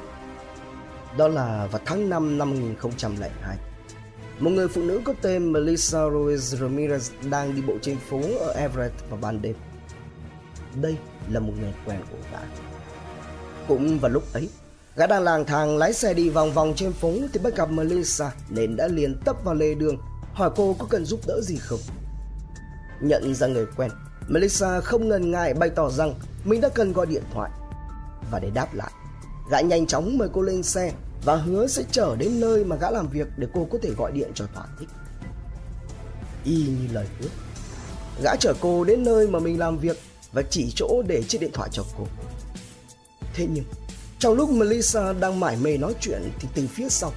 Đó 1.17 1.27
là 1.27 1.67
vào 1.71 1.81
tháng 1.85 2.09
5 2.09 2.37
năm 2.37 2.51
2002. 2.51 3.57
Một 4.39 4.49
người 4.49 4.67
phụ 4.67 4.81
nữ 4.81 5.01
có 5.05 5.13
tên 5.21 5.51
Melissa 5.51 5.97
Ruiz 5.97 6.37
Ramirez 6.37 7.29
đang 7.29 7.55
đi 7.55 7.61
bộ 7.61 7.73
trên 7.81 7.97
phố 8.09 8.21
ở 8.39 8.53
Everett 8.53 9.09
vào 9.09 9.19
ban 9.21 9.41
đêm. 9.41 9.55
đây 10.81 10.97
là 11.31 11.39
một 11.39 11.53
người 11.61 11.73
quen 11.85 11.99
của 12.11 12.17
gã. 12.31 12.39
Cũng 13.67 13.99
vào 13.99 14.11
lúc 14.11 14.33
ấy, 14.33 14.49
gã 14.95 15.07
đang 15.07 15.23
lang 15.23 15.45
thang 15.45 15.77
lái 15.77 15.93
xe 15.93 16.13
đi 16.13 16.29
vòng 16.29 16.53
vòng 16.53 16.73
trên 16.75 16.93
phố 16.93 17.13
thì 17.33 17.39
bắt 17.39 17.55
gặp 17.55 17.71
Melissa 17.71 18.31
nên 18.49 18.75
đã 18.75 18.87
liền 18.87 19.19
tấp 19.25 19.35
vào 19.43 19.55
lề 19.55 19.75
đường 19.75 19.97
hỏi 20.33 20.49
cô 20.55 20.75
có 20.79 20.85
cần 20.89 21.05
giúp 21.05 21.19
đỡ 21.27 21.41
gì 21.41 21.57
không. 21.57 21.79
Nhận 23.01 23.35
ra 23.35 23.47
người 23.47 23.65
quen, 23.77 23.91
Melissa 24.27 24.81
không 24.81 25.09
ngần 25.09 25.31
ngại 25.31 25.53
bày 25.53 25.69
tỏ 25.69 25.89
rằng 25.89 26.13
mình 26.43 26.61
đã 26.61 26.69
cần 26.69 26.93
gọi 26.93 27.05
điện 27.05 27.23
thoại. 27.33 27.51
Và 28.31 28.39
để 28.39 28.49
đáp 28.53 28.73
lại, 28.73 28.91
gã 29.51 29.61
nhanh 29.61 29.87
chóng 29.87 30.17
mời 30.17 30.29
cô 30.33 30.41
lên 30.41 30.63
xe 30.63 30.91
và 31.25 31.35
hứa 31.35 31.67
sẽ 31.67 31.83
chở 31.91 32.15
đến 32.19 32.39
nơi 32.39 32.65
mà 32.65 32.75
gã 32.75 32.91
làm 32.91 33.07
việc 33.07 33.27
để 33.37 33.47
cô 33.53 33.67
có 33.71 33.77
thể 33.81 33.89
gọi 33.89 34.11
điện 34.11 34.31
cho 34.35 34.45
thỏa 34.53 34.65
thích. 34.79 34.89
Y 36.43 36.55
như 36.55 36.87
lời 36.93 37.05
hứa, 37.19 37.27
gã 38.23 38.35
chở 38.39 38.53
cô 38.61 38.83
đến 38.83 39.03
nơi 39.03 39.27
mà 39.27 39.39
mình 39.39 39.59
làm 39.59 39.77
việc 39.77 39.97
và 40.33 40.41
chỉ 40.49 40.71
chỗ 40.75 41.01
để 41.07 41.23
chiếc 41.23 41.41
điện 41.41 41.51
thoại 41.53 41.69
cho 41.71 41.83
cô. 41.97 42.07
Thế 43.33 43.47
nhưng, 43.53 43.63
trong 44.25 44.35
lúc 44.35 44.49
Melissa 44.49 45.13
đang 45.13 45.39
mải 45.39 45.57
mê 45.61 45.77
nói 45.77 45.95
chuyện 46.01 46.31
thì 46.39 46.47
từ 46.55 46.67
phía 46.67 46.89
sau, 46.89 47.11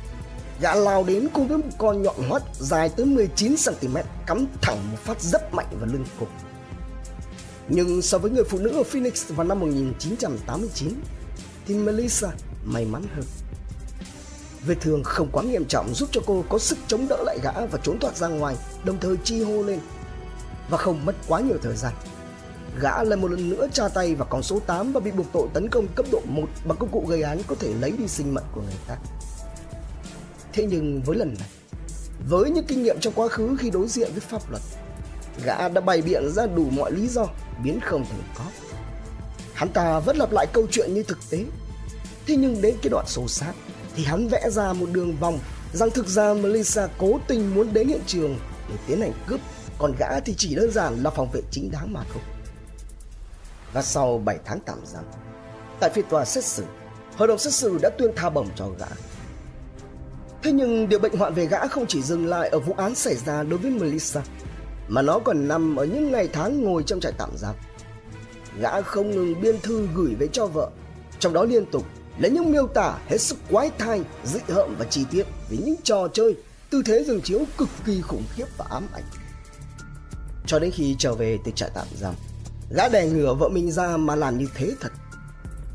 gã 0.61 0.75
lao 0.75 1.05
đến 1.05 1.29
cùng 1.33 1.49
với 1.49 1.59
một 1.59 1.69
con 1.79 2.03
nhọn 2.03 2.17
hoắt 2.29 2.43
dài 2.61 2.89
tới 2.89 3.07
19cm 3.07 4.03
cắm 4.27 4.47
thẳng 4.63 4.91
một 4.91 4.99
phát 5.05 5.23
rất 5.23 5.55
mạnh 5.55 5.67
vào 5.81 5.89
lưng 5.93 6.05
cô. 6.21 6.27
Nhưng 7.69 8.03
so 8.03 8.19
với 8.19 8.31
người 8.31 8.45
phụ 8.45 8.59
nữ 8.59 8.71
ở 8.71 8.83
Phoenix 8.83 9.27
vào 9.29 9.47
năm 9.47 9.61
1989 9.61 10.95
thì 11.67 11.75
Melissa 11.75 12.29
may 12.65 12.85
mắn 12.85 13.05
hơn. 13.15 13.25
Vết 14.67 14.77
thương 14.81 15.03
không 15.05 15.29
quá 15.33 15.43
nghiêm 15.43 15.65
trọng 15.65 15.95
giúp 15.95 16.09
cho 16.13 16.21
cô 16.27 16.45
có 16.49 16.59
sức 16.59 16.79
chống 16.87 17.09
đỡ 17.09 17.23
lại 17.27 17.39
gã 17.43 17.53
và 17.53 17.79
trốn 17.83 17.99
thoát 18.01 18.17
ra 18.17 18.29
ngoài, 18.29 18.57
đồng 18.85 19.01
thời 19.01 19.17
chi 19.25 19.43
hô 19.43 19.63
lên. 19.63 19.81
Và 20.71 20.79
không 20.79 21.05
mất 21.05 21.15
quá 21.29 21.41
nhiều 21.41 21.59
thời 21.63 21.77
gian. 21.77 21.93
Gã 22.81 23.03
lại 23.03 23.17
một 23.17 23.31
lần 23.31 23.51
nữa 23.51 23.67
tra 23.73 23.89
tay 23.89 24.15
vào 24.15 24.29
con 24.31 24.43
số 24.43 24.61
8 24.67 24.93
và 24.93 25.01
bị 25.01 25.11
buộc 25.11 25.27
tội 25.33 25.49
tấn 25.55 25.69
công 25.69 25.87
cấp 25.95 26.07
độ 26.13 26.21
1 26.25 26.47
bằng 26.65 26.79
công 26.79 26.89
cụ 26.89 27.05
gây 27.09 27.23
án 27.23 27.39
có 27.47 27.55
thể 27.61 27.75
lấy 27.81 27.91
đi 27.91 28.09
sinh 28.09 28.35
mệnh 28.35 28.45
của 28.53 28.61
người 28.61 28.79
khác. 28.87 28.97
Thế 30.53 30.67
nhưng 30.71 31.03
với 31.03 31.17
lần 31.17 31.35
này, 31.39 31.49
với 32.29 32.51
những 32.51 32.65
kinh 32.65 32.83
nghiệm 32.83 33.01
trong 33.01 33.13
quá 33.17 33.29
khứ 33.29 33.57
khi 33.61 33.71
đối 33.71 33.89
diện 33.89 34.11
với 34.13 34.21
pháp 34.21 34.51
luật, 34.51 34.63
gã 35.45 35.69
đã 35.69 35.81
bày 35.81 36.03
biện 36.03 36.33
ra 36.33 36.47
đủ 36.47 36.65
mọi 36.71 36.93
lý 36.93 37.09
do 37.09 37.27
biến 37.65 37.81
không 37.81 38.05
thành 38.05 38.23
có. 38.35 38.45
Hắn 39.55 39.69
ta 39.69 40.01
vẫn 40.01 40.17
lặp 40.17 40.33
lại 40.33 40.47
câu 40.53 40.67
chuyện 40.71 40.95
như 40.95 41.03
thực 41.03 41.19
tế. 41.31 41.45
Thế 42.27 42.37
nhưng 42.37 42.63
đến 42.63 42.75
cái 42.83 42.91
đoạn 42.91 43.05
sâu 43.09 43.29
sát 43.29 43.53
thì 43.97 44.05
hắn 44.05 44.29
vẽ 44.29 44.51
ra 44.51 44.73
một 44.73 44.87
đường 44.93 45.17
vòng 45.17 45.39
rằng 45.73 45.91
thực 45.91 46.07
ra 46.07 46.35
Melissa 46.35 46.89
cố 46.99 47.21
tình 47.29 47.55
muốn 47.55 47.73
đến 47.73 47.89
hiện 47.89 48.01
trường 48.07 48.39
để 48.69 48.75
tiến 48.87 49.01
hành 49.01 49.13
cướp, 49.27 49.41
còn 49.79 49.95
gã 49.99 50.21
thì 50.21 50.35
chỉ 50.37 50.55
đơn 50.55 50.71
giản 50.71 51.03
là 51.03 51.11
phòng 51.11 51.31
vệ 51.33 51.41
chính 51.51 51.71
đáng 51.71 51.93
mà 51.93 52.01
thôi. 52.13 52.23
Và 53.73 53.83
sau 53.83 54.19
7 54.19 54.39
tháng 54.45 54.61
tạm 54.61 54.79
giam, 54.85 55.05
tại 55.81 55.91
phiên 55.95 56.05
tòa 56.09 56.25
xét 56.25 56.45
xử, 56.45 56.65
hội 57.17 57.29
đồng 57.29 57.39
xét 57.39 57.53
xử 57.53 57.79
đã 57.83 57.91
tuyên 57.99 58.11
tha 58.17 58.31
bổng 58.31 58.49
cho 58.57 58.69
gã. 58.79 58.87
Thế 60.43 60.53
nhưng 60.53 60.89
điều 60.89 60.99
bệnh 60.99 61.17
hoạn 61.17 61.35
về 61.35 61.47
gã 61.47 61.67
không 61.67 61.87
chỉ 61.87 62.03
dừng 62.03 62.27
lại 62.27 62.49
ở 62.49 62.59
vụ 62.59 62.75
án 62.77 62.95
xảy 62.95 63.15
ra 63.15 63.43
đối 63.43 63.59
với 63.59 63.71
Melissa, 63.71 64.23
mà 64.89 65.03
nó 65.03 65.19
còn 65.19 65.49
nằm 65.49 65.77
ở 65.77 65.85
những 65.85 66.13
ngày 66.13 66.29
tháng 66.33 66.63
ngồi 66.65 66.83
trong 66.83 67.01
trại 67.01 67.13
tạm 67.19 67.31
giam. 67.37 67.55
Gã 68.61 68.81
không 68.81 69.11
ngừng 69.11 69.41
biên 69.41 69.61
thư 69.61 69.89
gửi 69.95 70.15
về 70.15 70.29
cho 70.33 70.47
vợ, 70.47 70.71
trong 71.19 71.33
đó 71.33 71.45
liên 71.45 71.67
tục 71.67 71.87
là 72.19 72.29
những 72.29 72.53
miêu 72.53 72.67
tả 72.67 72.99
hết 73.09 73.19
sức 73.19 73.39
quái 73.51 73.71
thai, 73.79 74.03
dị 74.25 74.41
hợm 74.49 74.75
và 74.79 74.85
chi 74.85 75.05
tiết 75.11 75.27
về 75.51 75.57
những 75.65 75.77
trò 75.83 76.09
chơi, 76.13 76.37
tư 76.71 76.83
thế 76.87 77.05
giường 77.05 77.21
chiếu 77.21 77.41
cực 77.59 77.69
kỳ 77.85 78.01
khủng 78.01 78.25
khiếp 78.35 78.47
và 78.57 78.67
ám 78.71 78.87
ảnh. 78.93 79.05
Cho 80.47 80.59
đến 80.59 80.71
khi 80.71 80.97
trở 80.99 81.15
về 81.15 81.39
từ 81.45 81.53
trại 81.55 81.71
tạm 81.75 81.87
giam, 82.01 82.15
gã 82.71 82.89
đè 82.89 83.07
ngửa 83.07 83.35
vợ 83.35 83.49
mình 83.49 83.71
ra 83.71 83.97
mà 83.97 84.17
làm 84.17 84.39
như 84.39 84.47
thế 84.55 84.75
thật. 84.81 84.93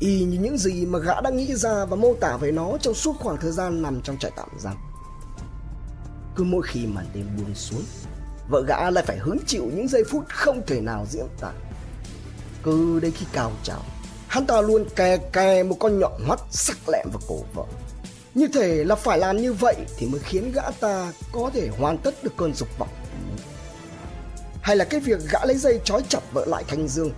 Y 0.00 0.24
như 0.24 0.38
những 0.38 0.58
gì 0.58 0.86
mà 0.86 0.98
gã 0.98 1.20
đã 1.20 1.30
nghĩ 1.30 1.54
ra 1.54 1.84
và 1.84 1.96
mô 1.96 2.14
tả 2.14 2.36
về 2.36 2.52
nó 2.52 2.78
trong 2.80 2.94
suốt 2.94 3.16
khoảng 3.18 3.36
thời 3.36 3.52
gian 3.52 3.82
nằm 3.82 4.00
trong 4.02 4.18
trại 4.18 4.30
tạm 4.36 4.48
giam. 4.58 4.76
Cứ 6.36 6.44
mỗi 6.44 6.62
khi 6.66 6.86
màn 6.86 7.06
đêm 7.14 7.26
buông 7.36 7.54
xuống, 7.54 7.82
vợ 8.48 8.62
gã 8.66 8.90
lại 8.90 9.04
phải 9.06 9.18
hứng 9.18 9.38
chịu 9.46 9.70
những 9.74 9.88
giây 9.88 10.04
phút 10.10 10.24
không 10.28 10.62
thể 10.66 10.80
nào 10.80 11.06
diễn 11.10 11.26
tả. 11.40 11.52
Cứ 12.62 13.00
đến 13.00 13.12
khi 13.12 13.26
cao 13.32 13.52
trào, 13.62 13.82
hắn 14.26 14.46
ta 14.46 14.60
luôn 14.60 14.84
kè 14.96 15.16
kè 15.16 15.62
một 15.62 15.76
con 15.80 15.98
nhọn 15.98 16.12
mắt 16.28 16.40
sắc 16.50 16.76
lẹm 16.88 17.06
vào 17.12 17.20
cổ 17.28 17.44
vợ. 17.54 17.64
Như 18.34 18.48
thể 18.54 18.84
là 18.84 18.94
phải 18.94 19.18
làm 19.18 19.36
như 19.36 19.52
vậy 19.52 19.76
thì 19.96 20.06
mới 20.06 20.20
khiến 20.20 20.52
gã 20.52 20.70
ta 20.70 21.12
có 21.32 21.50
thể 21.54 21.68
hoàn 21.78 21.98
tất 21.98 22.24
được 22.24 22.32
cơn 22.36 22.54
dục 22.54 22.68
vọng 22.78 22.88
hay 24.64 24.76
là 24.76 24.84
cái 24.84 25.00
việc 25.00 25.20
gã 25.30 25.44
lấy 25.44 25.56
dây 25.56 25.80
trói 25.84 26.02
chặt 26.08 26.20
vợ 26.32 26.44
lại 26.46 26.64
thành 26.68 26.88
giường, 26.88 27.12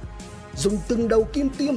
dùng 0.57 0.79
từng 0.89 1.09
đầu 1.09 1.25
kim 1.25 1.49
tiêm, 1.49 1.75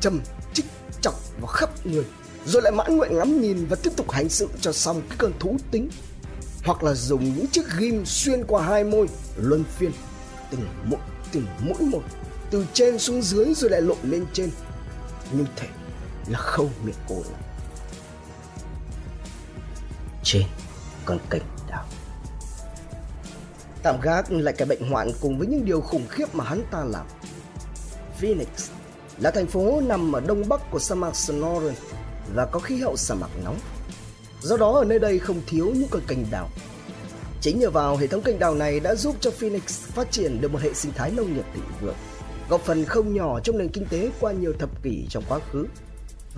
châm, 0.00 0.20
chích, 0.54 0.66
chọc 1.00 1.14
vào 1.40 1.46
khắp 1.46 1.86
người, 1.86 2.04
rồi 2.46 2.62
lại 2.62 2.72
mãn 2.72 2.96
nguyện 2.96 3.16
ngắm 3.18 3.40
nhìn 3.40 3.66
và 3.66 3.76
tiếp 3.82 3.90
tục 3.96 4.10
hành 4.10 4.28
sự 4.28 4.48
cho 4.60 4.72
xong 4.72 5.02
cái 5.08 5.18
cơn 5.18 5.32
thú 5.38 5.56
tính. 5.70 5.90
Hoặc 6.64 6.82
là 6.82 6.94
dùng 6.94 7.24
những 7.24 7.46
chiếc 7.46 7.64
ghim 7.78 8.06
xuyên 8.06 8.44
qua 8.44 8.62
hai 8.62 8.84
môi, 8.84 9.06
luân 9.36 9.64
phiên, 9.64 9.92
từng 10.50 10.66
mũi, 10.84 11.00
từng 11.32 11.46
mũi 11.60 11.80
một, 11.80 12.02
từ 12.50 12.66
trên 12.72 12.98
xuống 12.98 13.22
dưới 13.22 13.54
rồi 13.54 13.70
lại 13.70 13.82
lộn 13.82 13.98
lên 14.02 14.26
trên 14.32 14.50
như 15.32 15.44
thể 15.56 15.68
là 16.28 16.38
khâu 16.38 16.70
miệng 16.84 16.94
cô 17.08 17.14
lại 17.14 17.40
trên 20.24 20.42
con 21.04 21.18
cảnh 21.30 21.57
tạm 23.82 24.00
gác 24.02 24.32
lại 24.32 24.54
cái 24.58 24.68
bệnh 24.68 24.90
hoạn 24.90 25.10
cùng 25.20 25.38
với 25.38 25.46
những 25.46 25.64
điều 25.64 25.80
khủng 25.80 26.06
khiếp 26.08 26.34
mà 26.34 26.44
hắn 26.44 26.62
ta 26.70 26.84
làm. 26.84 27.06
Phoenix 28.18 28.48
là 29.18 29.30
thành 29.30 29.46
phố 29.46 29.80
nằm 29.80 30.12
ở 30.12 30.20
đông 30.20 30.48
bắc 30.48 30.70
của 30.70 30.78
sa 30.78 30.94
mạc 30.94 31.16
Sonoran 31.16 31.74
và 32.34 32.46
có 32.46 32.60
khí 32.60 32.76
hậu 32.76 32.96
sa 32.96 33.14
mạc 33.14 33.30
nóng. 33.44 33.58
Do 34.42 34.56
đó 34.56 34.72
ở 34.72 34.84
nơi 34.84 34.98
đây 34.98 35.18
không 35.18 35.40
thiếu 35.46 35.72
những 35.74 35.88
con 35.90 36.02
cành 36.06 36.24
đào. 36.30 36.48
Chính 37.40 37.60
nhờ 37.60 37.70
vào 37.70 37.96
hệ 37.96 38.06
thống 38.06 38.22
kênh 38.22 38.38
đào 38.38 38.54
này 38.54 38.80
đã 38.80 38.94
giúp 38.94 39.16
cho 39.20 39.30
Phoenix 39.30 39.62
phát 39.80 40.10
triển 40.10 40.40
được 40.40 40.52
một 40.52 40.60
hệ 40.62 40.74
sinh 40.74 40.92
thái 40.92 41.10
nông 41.10 41.34
nghiệp 41.34 41.44
thịnh 41.54 41.64
vượng, 41.80 41.96
góp 42.48 42.60
phần 42.60 42.84
không 42.84 43.14
nhỏ 43.14 43.40
trong 43.40 43.58
nền 43.58 43.68
kinh 43.68 43.86
tế 43.86 44.10
qua 44.20 44.32
nhiều 44.32 44.52
thập 44.58 44.82
kỷ 44.82 45.06
trong 45.10 45.24
quá 45.28 45.38
khứ. 45.52 45.66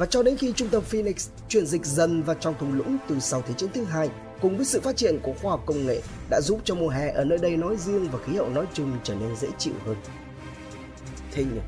Và 0.00 0.07
cho 0.07 0.23
đến 0.23 0.37
khi 0.37 0.52
trung 0.57 0.69
tâm 0.69 0.83
Phoenix 0.83 1.28
chuyển 1.49 1.66
dịch 1.66 1.87
dần 1.87 2.23
vào 2.23 2.37
trong 2.40 2.54
thung 2.61 2.75
lũng 2.75 2.97
từ 3.09 3.21
sau 3.21 3.42
Thế 3.47 3.54
chiến 3.54 3.71
thứ 3.75 3.85
hai, 3.85 4.11
cùng 4.40 4.57
với 4.57 4.66
sự 4.66 4.80
phát 4.80 4.97
triển 4.97 5.19
của 5.23 5.33
khoa 5.42 5.50
học 5.50 5.62
công 5.66 5.87
nghệ 5.87 6.00
đã 6.30 6.40
giúp 6.40 6.61
cho 6.64 6.75
mùa 6.75 6.88
hè 6.88 7.11
ở 7.11 7.25
nơi 7.25 7.38
đây 7.38 7.57
nói 7.57 7.76
riêng 7.76 8.09
và 8.12 8.19
khí 8.26 8.37
hậu 8.37 8.49
nói 8.49 8.66
chung 8.75 8.99
trở 9.04 9.14
nên 9.14 9.37
dễ 9.37 9.49
chịu 9.59 9.75
hơn. 9.87 9.97
Thế 11.33 11.45
nhưng, 11.54 11.62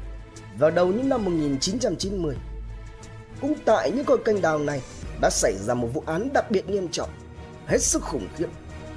vào 0.58 0.70
đầu 0.70 0.86
những 0.86 1.08
năm 1.08 1.24
1990, 1.24 2.36
cũng 3.40 3.54
tại 3.64 3.90
những 3.90 4.04
con 4.04 4.24
kênh 4.24 4.42
đào 4.42 4.58
này 4.58 4.80
đã 5.20 5.30
xảy 5.30 5.54
ra 5.66 5.74
một 5.74 5.88
vụ 5.92 6.02
án 6.06 6.28
đặc 6.32 6.50
biệt 6.50 6.68
nghiêm 6.68 6.88
trọng, 6.88 7.10
hết 7.66 7.82
sức 7.82 8.02
khủng 8.02 8.28
khiếp, 8.36 8.48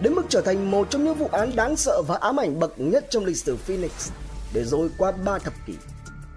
đến 0.02 0.14
mức 0.14 0.24
trở 0.30 0.42
thành 0.42 0.72
một 0.72 0.88
trong 0.90 1.04
những 1.04 1.16
vụ 1.16 1.30
án 1.32 1.56
đáng 1.56 1.76
sợ 1.76 2.02
và 2.08 2.18
ám 2.22 2.40
ảnh 2.40 2.60
bậc 2.60 2.80
nhất 2.80 3.06
trong 3.10 3.26
lịch 3.26 3.38
sử 3.38 3.56
Phoenix 3.56 4.12
để 4.54 4.64
rồi 4.64 4.90
qua 4.98 5.12
ba 5.12 5.40
thập 5.40 5.54
kỷ 5.68 5.74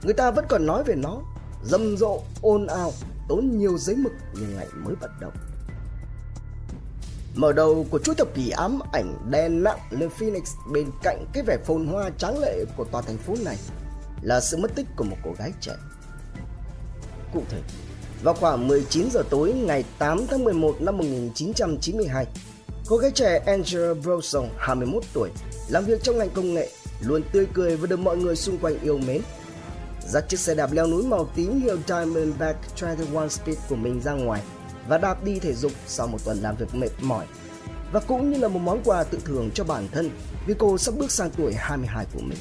người 0.03 0.15
ta 0.15 0.31
vẫn 0.31 0.45
còn 0.49 0.67
nói 0.67 0.85
về 0.85 0.95
nó 0.95 1.23
rầm 1.65 1.97
rộ 1.97 2.21
ồn 2.43 2.67
ào, 2.67 2.93
tốn 3.29 3.59
nhiều 3.59 3.79
giấy 3.79 3.97
mực 3.97 4.13
nhưng 4.35 4.57
ngày 4.57 4.67
mới 4.85 4.95
bắt 5.01 5.11
đầu 5.21 5.31
mở 7.35 7.53
đầu 7.53 7.87
của 7.91 7.99
chuỗi 7.99 8.15
thập 8.15 8.35
kỷ 8.35 8.51
ám 8.51 8.79
ảnh 8.93 9.31
đen 9.31 9.63
nặng 9.63 9.79
lên 9.91 10.11
Phoenix, 10.11 10.43
bên 10.73 10.91
cạnh 11.03 11.25
cái 11.33 11.43
vẻ 11.43 11.57
phồn 11.67 11.87
hoa 11.87 12.11
tráng 12.19 12.39
lệ 12.39 12.65
của 12.77 12.85
tòa 12.85 13.03
thành 13.03 13.19
phố 13.19 13.35
này, 13.45 13.57
là 14.23 14.41
sự 14.41 14.57
mất 14.57 14.75
tích 14.75 14.87
của 14.97 15.05
một 15.05 15.17
cô 15.25 15.35
gái 15.39 15.53
trẻ 15.61 15.73
cụ 17.35 17.43
thể, 17.49 17.61
vào 18.23 18.35
khoảng 18.35 18.69
19 18.69 19.11
giờ 19.11 19.23
tối 19.31 19.53
ngày 19.53 19.85
8 19.99 20.27
tháng 20.31 20.45
11 20.45 20.77
năm 20.81 20.99
1992 20.99 22.27
cô 22.89 22.97
gái 22.97 23.11
trẻ 23.11 23.43
Angela 23.47 23.95
Broson 23.95 24.49
21 24.59 25.03
tuổi, 25.15 25.31
làm 25.69 25.85
việc 25.85 26.03
trong 26.03 26.19
ngành 26.19 26.31
công 26.31 26.55
nghệ, 26.55 26.71
luôn 27.01 27.23
tươi 27.33 27.47
cười 27.55 27.77
và 27.77 27.87
được 27.87 27.99
mọi 27.99 28.17
người 28.17 28.37
xung 28.37 28.59
quanh 28.59 28.79
yêu 28.83 28.99
mến. 28.99 29.23
Dắt 30.09 30.29
chiếc 30.29 30.41
xe 30.41 30.55
đạp 30.55 30.73
leo 30.73 30.87
núi 30.87 31.03
màu 31.03 31.31
tím 31.35 31.61
hiệu 31.61 31.79
Diamondback 31.87 32.59
21 32.81 33.33
Speed 33.33 33.59
của 33.69 33.77
mình 33.77 34.01
ra 34.01 34.13
ngoài 34.13 34.43
và 34.89 34.99
đạp 34.99 35.25
đi 35.25 35.39
thể 35.39 35.55
dục 35.55 35.73
sau 35.87 36.07
một 36.07 36.25
tuần 36.25 36.39
làm 36.43 36.57
việc 36.57 36.75
mệt 36.75 36.91
mỏi. 37.01 37.27
Và 37.93 38.01
cũng 38.01 38.31
như 38.31 38.39
là 38.39 38.49
một 38.49 38.59
món 38.59 38.83
quà 38.85 39.05
tự 39.05 39.19
thưởng 39.25 39.51
cho 39.55 39.65
bản 39.65 39.89
thân 39.93 40.11
vì 40.47 40.55
cô 40.59 40.79
sắp 40.79 40.95
bước 40.99 41.11
sang 41.11 41.31
tuổi 41.31 41.55
22 41.55 42.07
của 42.15 42.21
mình. 42.21 42.39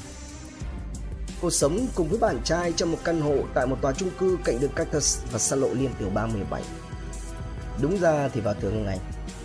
Cô 1.42 1.50
sống 1.50 1.86
cùng 1.94 2.08
với 2.08 2.18
bạn 2.18 2.38
trai 2.44 2.72
trong 2.72 2.92
một 2.92 2.98
căn 3.04 3.20
hộ 3.20 3.36
tại 3.54 3.66
một 3.66 3.76
tòa 3.82 3.92
chung 3.92 4.10
cư 4.18 4.38
cạnh 4.44 4.60
đường 4.60 4.72
Cactus 4.76 5.18
và 5.32 5.38
xa 5.38 5.56
lộ 5.56 5.68
liên 5.68 5.90
tiểu 5.98 6.10
37. 6.14 6.62
Đúng 7.82 8.00
ra 8.00 8.28
thì 8.28 8.40
vào 8.40 8.54
thường 8.54 8.84
ngày, 8.84 8.98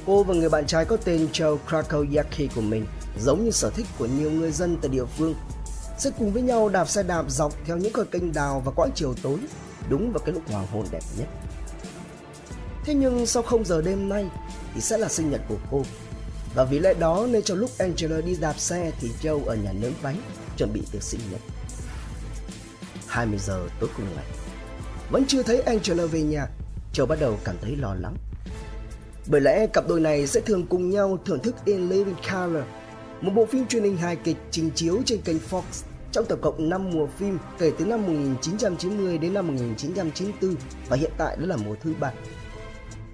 cô 0.06 0.24
và 0.24 0.34
người 0.34 0.50
bạn 0.50 0.66
trai 0.68 0.86
có 0.86 0.98
tên 0.98 1.28
Joe 1.34 1.58
Krakowiaki 1.70 2.48
của 2.56 2.62
mình 2.62 2.86
giống 3.20 3.46
như 3.46 3.52
sở 3.52 3.70
thích 3.70 3.86
của 3.98 4.06
nhiều 4.06 4.32
người 4.32 4.52
dân 4.52 4.78
tại 4.82 4.90
địa 4.90 5.06
phương 5.06 5.36
sẽ 5.98 6.12
cùng 6.18 6.34
với 6.34 6.42
nhau 6.42 6.70
đạp 6.70 6.90
xe 6.90 7.04
đạp 7.04 7.26
dọc 7.28 7.54
theo 7.66 7.78
những 7.78 7.94
con 7.94 8.06
kênh 8.06 8.34
đào 8.34 8.62
và 8.66 8.72
quãng 8.76 8.92
chiều 8.96 9.14
tối 9.24 9.40
đúng 9.90 10.12
vào 10.12 10.20
cái 10.26 10.34
lúc 10.34 10.44
hoàng 10.52 10.68
hôn 10.72 10.86
đẹp 10.92 11.04
nhất 11.18 11.28
thế 12.86 12.94
nhưng 12.94 13.26
sau 13.26 13.44
không 13.44 13.66
giờ 13.66 13.82
đêm 13.82 14.10
nay 14.10 14.30
thì 14.76 14.82
sẽ 14.82 14.98
là 14.98 15.10
sinh 15.10 15.32
nhật 15.32 15.42
của 15.50 15.58
cô 15.72 15.84
và 16.56 16.64
vì 16.64 16.80
lẽ 16.80 16.94
đó 16.94 17.28
nên 17.30 17.44
trong 17.44 17.58
lúc 17.58 17.70
Angela 17.78 18.22
đi 18.22 18.38
đạp 18.42 18.60
xe 18.60 18.92
thì 19.00 19.12
Joe 19.22 19.46
ở 19.46 19.56
nhà 19.56 19.72
nướng 19.82 19.94
bánh 20.04 20.18
chuẩn 20.58 20.74
bị 20.74 20.82
tiệc 20.92 21.04
sinh 21.04 21.22
nhật 21.32 21.42
20 23.14 23.40
giờ 23.40 23.68
tối 23.80 23.90
cùng 23.98 24.06
ngày. 24.16 24.26
Vẫn 25.10 25.26
chưa 25.28 25.44
thấy 25.44 25.62
Angela 25.62 26.06
về 26.06 26.22
nhà, 26.22 26.48
Joe 26.94 27.06
bắt 27.06 27.20
đầu 27.20 27.38
cảm 27.44 27.56
thấy 27.62 27.76
lo 27.76 27.94
lắng. 27.94 28.16
Bởi 29.28 29.42
lẽ 29.42 29.68
cặp 29.68 29.88
đôi 29.88 30.00
này 30.00 30.28
sẽ 30.28 30.40
thường 30.40 30.66
cùng 30.68 30.90
nhau 30.90 31.18
thưởng 31.26 31.40
thức 31.40 31.56
In 31.66 31.90
Living 31.90 32.16
Color, 32.16 32.64
một 33.24 33.32
bộ 33.36 33.46
phim 33.46 33.68
truyền 33.68 33.84
hình 33.84 33.98
hài 33.98 34.16
kịch 34.16 34.38
trình 34.52 34.72
chiếu 34.76 35.02
trên 35.06 35.22
kênh 35.22 35.38
Fox 35.50 35.62
trong 36.12 36.26
tổng 36.26 36.42
cộng 36.42 36.70
5 36.70 36.90
mùa 36.92 37.08
phim 37.08 37.38
kể 37.60 37.72
từ 37.80 37.86
năm 37.86 38.02
1990 38.02 39.18
đến 39.18 39.34
năm 39.34 39.48
1994 39.48 40.56
và 40.90 40.98
hiện 40.98 41.12
tại 41.18 41.38
đó 41.40 41.46
là 41.46 41.56
mùa 41.56 41.76
thứ 41.84 41.94
ba. 42.00 42.12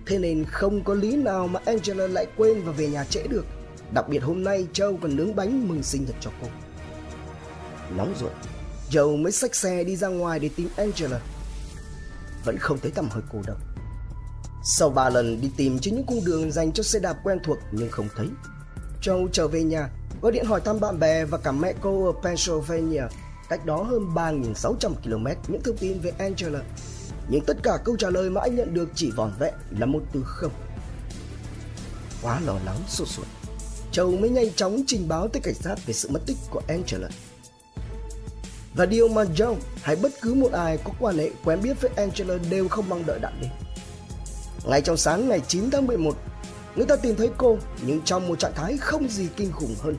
Thế 0.06 0.20
nên 0.20 0.46
không 0.46 0.84
có 0.84 0.94
lý 0.94 1.16
nào 1.16 1.48
mà 1.48 1.60
Angela 1.66 2.08
lại 2.08 2.28
quên 2.38 2.62
và 2.62 2.72
về 2.72 2.90
nhà 2.90 3.04
trễ 3.04 3.28
được. 3.28 3.46
Đặc 3.94 4.10
biệt 4.10 4.20
hôm 4.20 4.44
nay 4.44 4.68
Châu 4.74 4.98
còn 5.02 5.16
nướng 5.16 5.36
bánh 5.36 5.68
mừng 5.68 5.84
sinh 5.84 6.06
nhật 6.06 6.16
cho 6.20 6.32
cô. 6.42 6.48
Nóng 7.98 8.14
ruột, 8.20 8.32
Châu 8.90 9.18
mới 9.18 9.32
xách 9.32 9.56
xe 9.56 9.84
đi 9.84 9.96
ra 9.96 10.08
ngoài 10.08 10.40
để 10.40 10.50
tìm 10.56 10.70
Angela. 10.78 11.20
Vẫn 12.46 12.58
không 12.58 12.80
thấy 12.82 12.92
tầm 12.92 13.10
hơi 13.10 13.24
cô 13.32 13.40
đâu. 13.48 13.58
Sau 14.64 14.90
ba 14.90 15.10
lần 15.10 15.42
đi 15.42 15.52
tìm 15.58 15.80
trên 15.80 15.96
những 15.96 16.06
cung 16.06 16.26
đường 16.26 16.52
dành 16.52 16.72
cho 16.72 16.84
xe 16.84 17.00
đạp 17.00 17.18
quen 17.24 17.38
thuộc 17.44 17.58
nhưng 17.72 17.90
không 17.90 18.08
thấy, 18.16 18.28
Châu 19.02 19.28
trở 19.32 19.48
về 19.48 19.64
nhà, 19.64 19.90
gọi 20.22 20.32
điện 20.32 20.46
hỏi 20.46 20.62
thăm 20.66 20.80
bạn 20.80 21.00
bè 21.00 21.26
và 21.26 21.38
cả 21.38 21.52
mẹ 21.52 21.74
cô 21.82 22.06
ở 22.06 22.14
Pennsylvania, 22.24 23.04
cách 23.50 23.66
đó 23.66 23.84
hơn 23.84 24.14
3.600 24.16 24.94
km 25.04 25.28
những 25.48 25.62
thông 25.64 25.78
tin 25.78 26.00
về 26.00 26.12
Angela. 26.18 26.60
Nhưng 27.30 27.46
tất 27.46 27.58
cả 27.64 27.78
câu 27.86 27.96
trả 27.98 28.10
lời 28.10 28.30
mà 28.30 28.42
anh 28.42 28.56
nhận 28.56 28.74
được 28.74 28.90
chỉ 28.96 29.12
vỏn 29.12 29.32
vẹn 29.40 29.54
là 29.80 29.86
một 29.86 30.02
từ 30.12 30.24
không. 30.26 30.52
Quá 32.22 32.40
lo 32.46 32.56
lắng 32.66 32.78
sốt 32.88 33.08
ruột, 33.08 33.28
Châu 33.92 34.12
mới 34.12 34.30
nhanh 34.30 34.54
chóng 34.54 34.84
trình 34.88 35.08
báo 35.08 35.28
tới 35.28 35.42
cảnh 35.42 35.54
sát 35.54 35.76
về 35.86 35.94
sự 35.94 36.10
mất 36.10 36.20
tích 36.26 36.38
của 36.50 36.62
Angela. 36.68 37.10
Và 38.76 38.86
điều 38.86 39.08
mà 39.08 39.24
Joe 39.24 39.56
hay 39.82 39.96
bất 39.96 40.12
cứ 40.22 40.34
một 40.34 40.52
ai 40.52 40.78
có 40.84 40.92
quan 41.00 41.18
hệ 41.18 41.30
quen 41.46 41.60
biết 41.64 41.82
với 41.82 41.92
Angela 41.96 42.36
đều 42.50 42.68
không 42.68 42.90
mong 42.90 43.06
đợi 43.06 43.20
đạt 43.20 43.34
đi. 43.42 43.48
Ngay 44.66 44.82
trong 44.82 44.98
sáng 44.98 45.30
ngày 45.30 45.42
9 45.48 45.72
tháng 45.72 45.88
11, 45.88 46.16
người 46.76 46.86
ta 46.86 46.96
tìm 46.96 47.16
thấy 47.16 47.30
cô 47.38 47.58
nhưng 47.82 48.02
trong 48.02 48.28
một 48.28 48.40
trạng 48.40 48.54
thái 48.56 48.78
không 48.78 49.08
gì 49.10 49.28
kinh 49.36 49.52
khủng 49.52 49.76
hơn. 49.80 49.96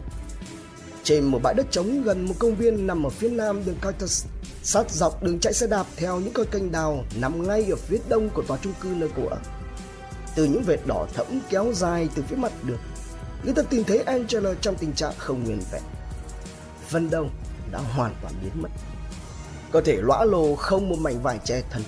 Trên 1.04 1.24
một 1.24 1.40
bãi 1.42 1.54
đất 1.54 1.66
trống 1.70 2.02
gần 2.02 2.24
một 2.24 2.34
công 2.38 2.56
viên 2.56 2.86
nằm 2.86 3.06
ở 3.06 3.10
phía 3.10 3.28
nam 3.28 3.64
đường 3.64 3.76
Cactus, 3.82 4.24
sát 4.62 4.90
dọc 4.90 5.22
đường 5.22 5.38
chạy 5.40 5.52
xe 5.52 5.66
đạp 5.66 5.86
theo 5.96 6.20
những 6.20 6.32
con 6.32 6.46
kênh 6.50 6.72
đào 6.72 7.04
nằm 7.20 7.48
ngay 7.48 7.66
ở 7.70 7.76
phía 7.76 7.98
đông 8.08 8.28
của 8.28 8.42
tòa 8.42 8.58
trung 8.62 8.72
cư 8.80 8.88
nơi 8.88 9.08
cô 9.16 9.22
ở. 9.30 9.38
Từ 10.34 10.44
những 10.44 10.62
vệt 10.62 10.80
đỏ 10.86 11.06
thẫm 11.14 11.26
kéo 11.50 11.72
dài 11.74 12.08
từ 12.14 12.22
phía 12.28 12.36
mặt 12.36 12.52
đường, 12.62 12.78
người 13.44 13.54
ta 13.54 13.62
tìm 13.62 13.84
thấy 13.84 13.98
Angela 13.98 14.54
trong 14.60 14.76
tình 14.76 14.92
trạng 14.92 15.12
không 15.18 15.44
nguyên 15.44 15.60
vẹn. 15.72 15.82
Phần 16.88 17.10
đông 17.10 17.30
đã 17.72 17.78
hoàn 17.78 18.14
toàn 18.22 18.34
biến 18.42 18.62
mất. 18.62 18.68
Cơ 19.72 19.80
thể 19.80 19.96
lõa 19.96 20.24
lồ 20.24 20.54
không 20.54 20.88
một 20.88 20.98
mảnh 20.98 21.22
vải 21.22 21.38
che 21.44 21.62
thân. 21.70 21.82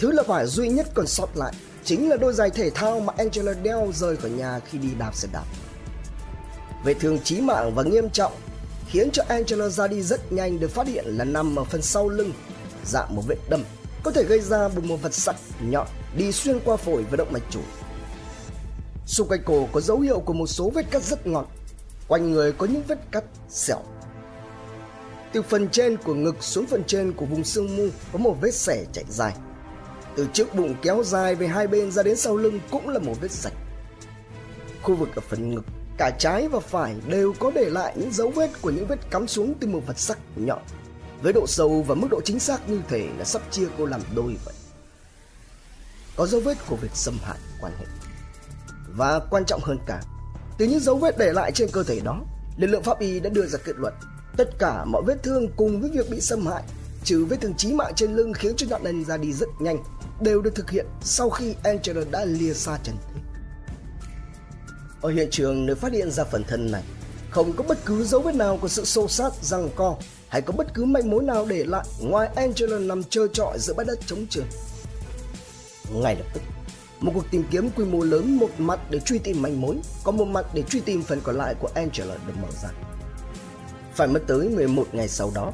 Thứ 0.00 0.12
là 0.12 0.22
vải 0.22 0.46
duy 0.46 0.68
nhất 0.68 0.86
còn 0.94 1.06
sót 1.06 1.36
lại 1.36 1.52
chính 1.88 2.08
là 2.08 2.16
đôi 2.16 2.32
giày 2.32 2.50
thể 2.50 2.70
thao 2.70 3.00
mà 3.00 3.12
Angela 3.16 3.52
đeo 3.62 3.92
rời 3.94 4.16
khỏi 4.16 4.30
nhà 4.30 4.60
khi 4.60 4.78
đi 4.78 4.88
đạp 4.98 5.14
xe 5.14 5.28
đạp. 5.32 5.44
Vết 6.84 6.94
thương 7.00 7.18
chí 7.24 7.40
mạng 7.40 7.74
và 7.74 7.82
nghiêm 7.82 8.10
trọng 8.10 8.32
khiến 8.88 9.10
cho 9.12 9.22
Angela 9.28 9.68
ra 9.68 9.86
đi 9.86 10.02
rất 10.02 10.32
nhanh 10.32 10.60
được 10.60 10.70
phát 10.70 10.86
hiện 10.86 11.04
là 11.06 11.24
nằm 11.24 11.58
ở 11.58 11.64
phần 11.64 11.82
sau 11.82 12.08
lưng, 12.08 12.32
dạng 12.84 13.16
một 13.16 13.22
vết 13.26 13.36
đâm 13.48 13.64
có 14.02 14.10
thể 14.10 14.24
gây 14.24 14.40
ra 14.40 14.68
bởi 14.68 14.84
một 14.84 14.96
vật 15.02 15.14
sắc 15.14 15.36
nhọn 15.60 15.86
đi 16.16 16.32
xuyên 16.32 16.60
qua 16.64 16.76
phổi 16.76 17.04
và 17.10 17.16
động 17.16 17.32
mạch 17.32 17.42
chủ. 17.50 17.60
Xung 19.06 19.28
quanh 19.28 19.42
cổ 19.44 19.68
có 19.72 19.80
dấu 19.80 20.00
hiệu 20.00 20.20
của 20.20 20.32
một 20.32 20.46
số 20.46 20.70
vết 20.74 20.90
cắt 20.90 21.02
rất 21.02 21.26
ngọt, 21.26 21.48
quanh 22.08 22.30
người 22.30 22.52
có 22.52 22.66
những 22.66 22.82
vết 22.88 22.98
cắt 23.10 23.24
sẹo. 23.50 23.80
Từ 25.32 25.42
phần 25.42 25.68
trên 25.68 25.96
của 25.96 26.14
ngực 26.14 26.36
xuống 26.40 26.66
phần 26.66 26.84
trên 26.86 27.12
của 27.12 27.26
vùng 27.26 27.44
xương 27.44 27.76
mu 27.76 27.84
có 28.12 28.18
một 28.18 28.36
vết 28.40 28.54
sẻ 28.54 28.84
chạy 28.92 29.04
dài. 29.08 29.34
Từ 30.18 30.26
trước 30.32 30.54
bụng 30.54 30.74
kéo 30.82 31.02
dài 31.04 31.34
về 31.34 31.46
hai 31.46 31.66
bên 31.66 31.90
ra 31.90 32.02
đến 32.02 32.16
sau 32.16 32.36
lưng 32.36 32.60
cũng 32.70 32.88
là 32.88 32.98
một 32.98 33.14
vết 33.20 33.30
sạch. 33.30 33.52
Khu 34.82 34.94
vực 34.94 35.08
ở 35.14 35.22
phần 35.28 35.54
ngực, 35.54 35.64
cả 35.98 36.10
trái 36.18 36.48
và 36.48 36.60
phải 36.60 36.96
đều 37.08 37.34
có 37.38 37.50
để 37.54 37.70
lại 37.70 37.94
những 37.96 38.12
dấu 38.12 38.30
vết 38.30 38.50
của 38.62 38.70
những 38.70 38.86
vết 38.86 39.10
cắm 39.10 39.28
xuống 39.28 39.54
từ 39.60 39.68
một 39.68 39.80
vật 39.86 39.98
sắc 39.98 40.18
nhọn. 40.36 40.62
Với 41.22 41.32
độ 41.32 41.46
sâu 41.46 41.82
và 41.82 41.94
mức 41.94 42.06
độ 42.10 42.20
chính 42.24 42.38
xác 42.38 42.68
như 42.68 42.80
thể 42.88 43.08
là 43.18 43.24
sắp 43.24 43.42
chia 43.50 43.66
cô 43.78 43.84
làm 43.84 44.00
đôi 44.14 44.36
vậy. 44.44 44.54
Có 46.16 46.26
dấu 46.26 46.40
vết 46.40 46.56
của 46.68 46.76
việc 46.76 46.94
xâm 46.94 47.18
hại 47.22 47.38
quan 47.60 47.72
hệ. 47.78 47.86
Và 48.96 49.20
quan 49.30 49.44
trọng 49.44 49.60
hơn 49.64 49.78
cả, 49.86 50.02
từ 50.58 50.66
những 50.66 50.80
dấu 50.80 50.96
vết 50.96 51.18
để 51.18 51.32
lại 51.32 51.52
trên 51.52 51.68
cơ 51.72 51.82
thể 51.82 52.00
đó, 52.00 52.20
lực 52.56 52.66
lượng 52.66 52.82
pháp 52.82 52.98
y 52.98 53.20
đã 53.20 53.30
đưa 53.30 53.46
ra 53.46 53.58
kết 53.64 53.76
luận 53.76 53.94
tất 54.36 54.50
cả 54.58 54.84
mọi 54.84 55.02
vết 55.06 55.22
thương 55.22 55.48
cùng 55.56 55.80
với 55.80 55.90
việc 55.90 56.10
bị 56.10 56.20
xâm 56.20 56.46
hại 56.46 56.62
trừ 57.04 57.24
vết 57.24 57.36
thương 57.40 57.54
chí 57.54 57.72
mạng 57.72 57.92
trên 57.96 58.14
lưng 58.14 58.32
khiến 58.32 58.52
cho 58.56 58.66
nạn 58.70 58.82
nhân 58.82 59.04
ra 59.04 59.16
đi 59.16 59.32
rất 59.32 59.48
nhanh 59.60 59.78
đều 60.20 60.42
được 60.42 60.54
thực 60.54 60.70
hiện 60.70 60.86
sau 61.00 61.30
khi 61.30 61.54
Angela 61.64 62.02
đã 62.10 62.24
lìa 62.24 62.54
xa 62.54 62.78
trần 62.82 62.96
thế. 63.06 63.20
Ở 65.00 65.10
hiện 65.10 65.28
trường 65.30 65.66
nơi 65.66 65.76
phát 65.76 65.92
hiện 65.92 66.10
ra 66.10 66.24
phần 66.24 66.44
thân 66.44 66.70
này, 66.70 66.82
không 67.30 67.52
có 67.52 67.64
bất 67.68 67.84
cứ 67.84 68.04
dấu 68.04 68.20
vết 68.20 68.34
nào 68.34 68.58
của 68.60 68.68
sự 68.68 68.84
xô 68.84 69.08
sát, 69.08 69.32
răng 69.42 69.68
co 69.76 69.96
hay 70.28 70.42
có 70.42 70.52
bất 70.52 70.74
cứ 70.74 70.84
manh 70.84 71.10
mối 71.10 71.22
nào 71.22 71.46
để 71.46 71.64
lại 71.64 71.84
ngoài 72.00 72.28
Angela 72.36 72.78
nằm 72.78 73.04
trơ 73.04 73.28
trọi 73.32 73.58
giữa 73.58 73.74
bãi 73.74 73.86
đất 73.86 73.98
trống 74.06 74.26
trường. 74.30 74.46
Ngay 75.94 76.16
lập 76.16 76.26
tức, 76.34 76.42
một 77.00 77.12
cuộc 77.14 77.24
tìm 77.30 77.44
kiếm 77.50 77.70
quy 77.76 77.84
mô 77.84 78.00
lớn 78.00 78.36
một 78.36 78.50
mặt 78.58 78.80
để 78.90 79.00
truy 79.00 79.18
tìm 79.18 79.42
manh 79.42 79.60
mối, 79.60 79.76
còn 80.04 80.16
một 80.16 80.24
mặt 80.24 80.46
để 80.54 80.62
truy 80.62 80.80
tìm 80.80 81.02
phần 81.02 81.20
còn 81.20 81.36
lại 81.36 81.54
của 81.60 81.68
Angela 81.74 82.14
được 82.26 82.32
mở 82.42 82.48
ra. 82.62 82.68
Phải 83.94 84.08
mất 84.08 84.20
tới 84.26 84.48
11 84.48 84.86
ngày 84.92 85.08
sau 85.08 85.32
đó, 85.34 85.52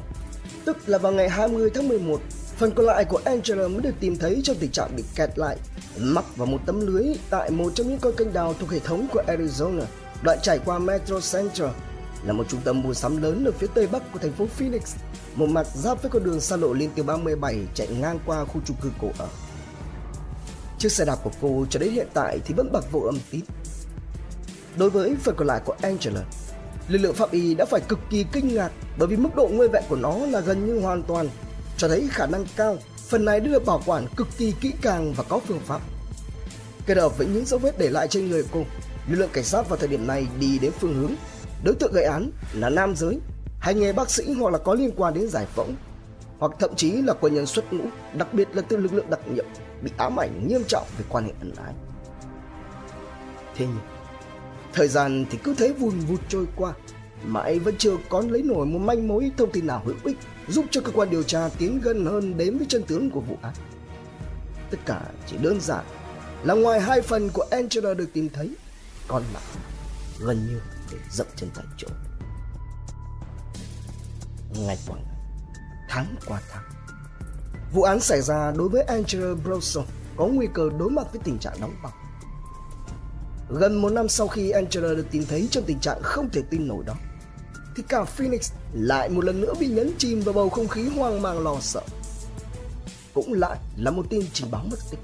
tức 0.65 0.89
là 0.89 0.97
vào 0.97 1.11
ngày 1.11 1.29
20 1.29 1.69
tháng 1.73 1.87
11, 1.87 2.21
phần 2.57 2.71
còn 2.75 2.85
lại 2.85 3.05
của 3.05 3.21
Angela 3.25 3.67
mới 3.67 3.81
được 3.81 3.95
tìm 3.99 4.17
thấy 4.17 4.41
trong 4.43 4.57
tình 4.59 4.71
trạng 4.71 4.95
bị 4.95 5.03
kẹt 5.15 5.29
lại, 5.35 5.57
mắc 5.99 6.37
vào 6.37 6.45
một 6.45 6.59
tấm 6.65 6.87
lưới 6.87 7.05
tại 7.29 7.51
một 7.51 7.71
trong 7.75 7.87
những 7.89 7.99
con 7.99 8.13
kênh 8.17 8.33
đào 8.33 8.53
thuộc 8.59 8.69
hệ 8.69 8.79
thống 8.79 9.07
của 9.13 9.23
Arizona, 9.27 9.83
đoạn 10.21 10.37
trải 10.43 10.59
qua 10.65 10.79
Metro 10.79 11.19
Central, 11.19 11.69
là 12.25 12.33
một 12.33 12.45
trung 12.49 12.61
tâm 12.63 12.81
mua 12.81 12.93
sắm 12.93 13.21
lớn 13.21 13.45
ở 13.45 13.51
phía 13.51 13.67
tây 13.73 13.87
bắc 13.87 14.13
của 14.13 14.19
thành 14.19 14.31
phố 14.31 14.45
Phoenix, 14.45 14.95
một 15.35 15.49
mặt 15.49 15.67
giáp 15.75 16.01
với 16.01 16.11
con 16.11 16.23
đường 16.23 16.39
xa 16.41 16.55
lộ 16.55 16.73
liên 16.73 16.89
tiêu 16.95 17.05
37 17.05 17.55
chạy 17.73 17.87
ngang 17.87 18.19
qua 18.25 18.45
khu 18.45 18.61
chung 18.65 18.77
cư 18.81 18.89
cổ 19.01 19.11
ở. 19.17 19.27
Chiếc 20.79 20.91
xe 20.91 21.05
đạp 21.05 21.17
của 21.23 21.31
cô 21.41 21.65
cho 21.69 21.79
đến 21.79 21.91
hiện 21.91 22.07
tại 22.13 22.39
thì 22.45 22.53
vẫn 22.53 22.71
bạc 22.71 22.91
vô 22.91 22.99
âm 22.99 23.17
tín. 23.31 23.41
Đối 24.77 24.89
với 24.89 25.15
phần 25.23 25.35
còn 25.37 25.47
lại 25.47 25.61
của 25.65 25.75
Angela, 25.81 26.21
lực 26.87 26.97
lượng 26.97 27.15
pháp 27.15 27.31
y 27.31 27.55
đã 27.55 27.65
phải 27.65 27.81
cực 27.81 27.99
kỳ 28.09 28.25
kinh 28.31 28.55
ngạc 28.55 28.71
bởi 28.97 29.07
vì 29.07 29.15
mức 29.15 29.29
độ 29.35 29.47
nguyên 29.47 29.71
vẹn 29.71 29.83
của 29.89 29.95
nó 29.95 30.17
là 30.17 30.39
gần 30.39 30.65
như 30.65 30.79
hoàn 30.79 31.03
toàn, 31.03 31.29
cho 31.77 31.87
thấy 31.87 32.07
khả 32.11 32.25
năng 32.25 32.45
cao 32.55 32.77
phần 33.07 33.25
này 33.25 33.39
đã 33.39 33.47
được 33.47 33.65
bảo 33.65 33.81
quản 33.85 34.07
cực 34.17 34.27
kỳ 34.37 34.53
kỹ 34.61 34.73
càng 34.81 35.13
và 35.13 35.23
có 35.29 35.39
phương 35.39 35.59
pháp. 35.59 35.81
Kết 36.85 36.97
hợp 36.97 37.17
với 37.17 37.27
những 37.27 37.45
dấu 37.45 37.59
vết 37.59 37.77
để 37.77 37.89
lại 37.89 38.07
trên 38.07 38.29
người 38.29 38.43
cô, 38.51 38.63
lực 39.09 39.19
lượng 39.19 39.29
cảnh 39.33 39.43
sát 39.43 39.69
vào 39.69 39.77
thời 39.77 39.87
điểm 39.87 40.07
này 40.07 40.27
đi 40.39 40.59
đến 40.59 40.71
phương 40.79 40.93
hướng 40.95 41.11
đối 41.63 41.75
tượng 41.75 41.93
gây 41.93 42.03
án 42.03 42.31
là 42.53 42.69
nam 42.69 42.95
giới, 42.95 43.19
hành 43.59 43.79
nghề 43.79 43.93
bác 43.93 44.09
sĩ 44.09 44.33
hoặc 44.33 44.51
là 44.53 44.57
có 44.57 44.73
liên 44.73 44.91
quan 44.95 45.13
đến 45.13 45.29
giải 45.29 45.45
phẫu, 45.45 45.67
hoặc 46.39 46.51
thậm 46.59 46.75
chí 46.75 46.91
là 46.91 47.13
quân 47.13 47.33
nhân 47.33 47.45
xuất 47.45 47.73
ngũ, 47.73 47.83
đặc 48.13 48.33
biệt 48.33 48.47
là 48.53 48.61
từ 48.61 48.77
lực 48.77 48.93
lượng 48.93 49.09
đặc 49.09 49.19
nhiệm 49.27 49.45
bị 49.81 49.91
ám 49.97 50.19
ảnh 50.19 50.47
nghiêm 50.47 50.63
trọng 50.67 50.87
về 50.97 51.05
quan 51.09 51.25
hệ 51.25 51.31
ân 51.39 51.51
ái. 51.55 51.73
Thế 53.55 53.65
nhưng, 53.65 53.79
thời 54.73 54.87
gian 54.87 55.25
thì 55.29 55.37
cứ 55.43 55.55
thế 55.57 55.73
vùn 55.73 55.99
vụt 55.99 56.19
trôi 56.29 56.45
qua, 56.55 56.73
mãi 57.27 57.59
vẫn 57.59 57.75
chưa 57.77 57.97
có 58.09 58.23
lấy 58.29 58.43
nổi 58.43 58.65
một 58.65 58.79
manh 58.79 59.07
mối 59.07 59.31
thông 59.37 59.51
tin 59.51 59.67
nào 59.67 59.81
hữu 59.85 59.95
ích 60.03 60.17
giúp 60.47 60.65
cho 60.71 60.81
cơ 60.81 60.91
quan 60.91 61.09
điều 61.09 61.23
tra 61.23 61.49
tiến 61.57 61.79
gần 61.81 62.05
hơn 62.05 62.37
đến 62.37 62.57
với 62.57 62.67
chân 62.69 62.83
tướng 62.83 63.09
của 63.09 63.21
vụ 63.21 63.37
án. 63.41 63.53
Tất 64.71 64.77
cả 64.85 65.01
chỉ 65.27 65.37
đơn 65.37 65.61
giản 65.61 65.85
là 66.43 66.53
ngoài 66.53 66.81
hai 66.81 67.01
phần 67.01 67.29
của 67.29 67.45
Angela 67.51 67.93
được 67.93 68.09
tìm 68.13 68.29
thấy, 68.29 68.55
còn 69.07 69.23
lại 69.33 69.43
gần 70.19 70.47
như 70.47 70.59
để 70.91 70.97
dậm 71.11 71.27
chân 71.35 71.49
tại 71.55 71.65
chỗ. 71.77 71.87
Ngày 74.59 74.77
qua 74.87 74.97
ngày, 74.97 75.15
tháng 75.89 76.15
qua 76.27 76.41
tháng, 76.51 76.63
vụ 77.73 77.83
án 77.83 77.99
xảy 77.99 78.21
ra 78.21 78.51
đối 78.57 78.69
với 78.69 78.81
Angela 78.81 79.35
Brosso 79.43 79.81
có 80.17 80.25
nguy 80.25 80.47
cơ 80.53 80.69
đối 80.79 80.89
mặt 80.89 81.07
với 81.11 81.21
tình 81.23 81.37
trạng 81.39 81.61
đóng 81.61 81.75
băng. 81.83 81.93
Gần 83.49 83.81
một 83.81 83.89
năm 83.89 84.09
sau 84.09 84.27
khi 84.27 84.49
Angela 84.49 84.93
được 84.93 85.05
tìm 85.11 85.25
thấy 85.29 85.47
trong 85.51 85.63
tình 85.63 85.79
trạng 85.79 86.01
không 86.01 86.29
thể 86.29 86.41
tin 86.49 86.67
nổi 86.67 86.83
đó, 86.85 86.93
thì 87.75 87.83
cả 87.89 88.03
Phoenix 88.03 88.51
lại 88.73 89.09
một 89.09 89.25
lần 89.25 89.41
nữa 89.41 89.53
bị 89.59 89.67
nhấn 89.67 89.91
chìm 89.97 90.21
vào 90.21 90.33
bầu 90.33 90.49
không 90.49 90.67
khí 90.67 90.89
hoang 90.89 91.21
mang 91.21 91.39
lo 91.39 91.57
sợ. 91.61 91.81
Cũng 93.13 93.33
lại 93.33 93.57
là 93.77 93.91
một 93.91 94.05
tin 94.09 94.21
trình 94.33 94.51
báo 94.51 94.65
mất 94.71 94.77
tích. 94.91 94.99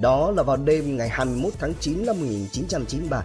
Đó 0.00 0.30
là 0.30 0.42
vào 0.42 0.56
đêm 0.56 0.96
ngày 0.96 1.08
21 1.08 1.52
tháng 1.58 1.74
9 1.80 2.06
năm 2.06 2.16
1993, 2.16 3.24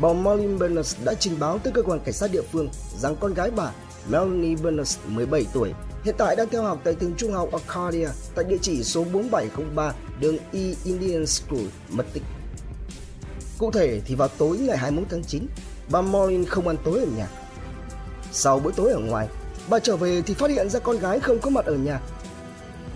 bà 0.00 0.12
Marlene 0.12 0.58
Berners 0.58 0.96
đã 1.04 1.14
trình 1.14 1.38
báo 1.38 1.58
tới 1.58 1.72
cơ 1.72 1.82
quan 1.82 2.00
cảnh 2.00 2.14
sát 2.14 2.32
địa 2.32 2.42
phương 2.52 2.68
rằng 2.98 3.16
con 3.20 3.34
gái 3.34 3.50
bà 3.50 3.72
Melanie 4.08 4.56
Berners 4.56 4.98
17 5.06 5.46
tuổi 5.52 5.72
hiện 6.04 6.14
tại 6.18 6.36
đang 6.36 6.48
theo 6.48 6.62
học 6.62 6.80
tại 6.84 6.94
trường 6.94 7.14
trung 7.16 7.32
học 7.32 7.48
Arcadia 7.52 8.08
tại 8.34 8.44
địa 8.44 8.58
chỉ 8.62 8.84
số 8.84 9.04
4703 9.04 9.92
đường 10.20 10.36
E 10.52 10.60
Indian 10.84 11.26
School 11.26 11.64
mất 11.90 12.04
tích. 12.12 12.22
Cụ 13.58 13.70
thể 13.70 14.00
thì 14.04 14.14
vào 14.14 14.28
tối 14.28 14.58
ngày 14.58 14.76
21 14.76 15.08
tháng 15.10 15.24
9, 15.24 15.46
bà 15.90 16.02
Maureen 16.02 16.44
không 16.44 16.68
ăn 16.68 16.76
tối 16.84 16.98
ở 16.98 17.06
nhà. 17.16 17.28
Sau 18.38 18.60
bữa 18.60 18.72
tối 18.72 18.92
ở 18.92 18.98
ngoài, 18.98 19.28
Bà 19.68 19.78
trở 19.78 19.96
về 19.96 20.22
thì 20.22 20.34
phát 20.34 20.50
hiện 20.50 20.70
ra 20.70 20.80
con 20.80 20.98
gái 20.98 21.20
không 21.20 21.38
có 21.38 21.50
mặt 21.50 21.64
ở 21.64 21.74
nhà. 21.74 22.00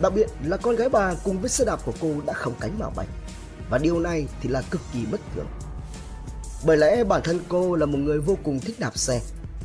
Đặc 0.00 0.12
biệt 0.14 0.26
là 0.44 0.56
con 0.56 0.76
gái 0.76 0.88
bà 0.88 1.14
cùng 1.24 1.40
với 1.40 1.50
xe 1.50 1.64
đạp 1.64 1.80
của 1.84 1.92
cô 2.00 2.14
đã 2.26 2.32
không 2.32 2.54
cánh 2.60 2.78
mà 2.78 2.86
bay. 2.96 3.06
Và 3.70 3.78
điều 3.78 4.00
này 4.00 4.26
thì 4.40 4.48
là 4.48 4.62
cực 4.70 4.80
kỳ 4.92 5.06
bất 5.06 5.20
thường. 5.34 5.46
Bởi 6.66 6.76
lẽ 6.76 7.04
bản 7.04 7.20
thân 7.24 7.40
cô 7.48 7.74
là 7.74 7.86
một 7.86 7.98
người 7.98 8.18
vô 8.18 8.38
cùng 8.42 8.60
thích 8.60 8.80
đạp 8.80 8.98
xe. 8.98 9.20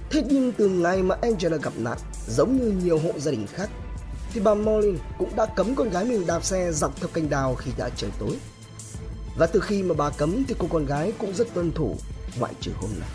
Thế 0.09 0.23
nhưng 0.29 0.51
từ 0.51 0.67
ngày 0.67 1.03
mà 1.03 1.15
Angela 1.21 1.57
gặp 1.57 1.73
nạn, 1.77 1.97
giống 2.27 2.57
như 2.57 2.73
nhiều 2.83 2.99
hộ 2.99 3.11
gia 3.17 3.31
đình 3.31 3.47
khác, 3.53 3.69
thì 4.33 4.41
bà 4.41 4.53
Molly 4.53 4.93
cũng 5.17 5.35
đã 5.35 5.45
cấm 5.45 5.75
con 5.75 5.89
gái 5.89 6.05
mình 6.05 6.27
đạp 6.27 6.43
xe 6.43 6.71
dọc 6.71 6.95
theo 6.99 7.07
kênh 7.13 7.29
đào 7.29 7.55
khi 7.55 7.71
đã 7.77 7.89
trời 7.95 8.11
tối. 8.19 8.37
Và 9.37 9.47
từ 9.47 9.59
khi 9.59 9.83
mà 9.83 9.95
bà 9.97 10.09
cấm 10.09 10.43
thì 10.47 10.55
cô 10.57 10.67
con 10.71 10.85
gái 10.85 11.13
cũng 11.17 11.33
rất 11.33 11.53
tuân 11.53 11.71
thủ, 11.71 11.95
ngoại 12.39 12.53
trừ 12.61 12.71
hôm 12.75 12.89
nay. 12.99 13.09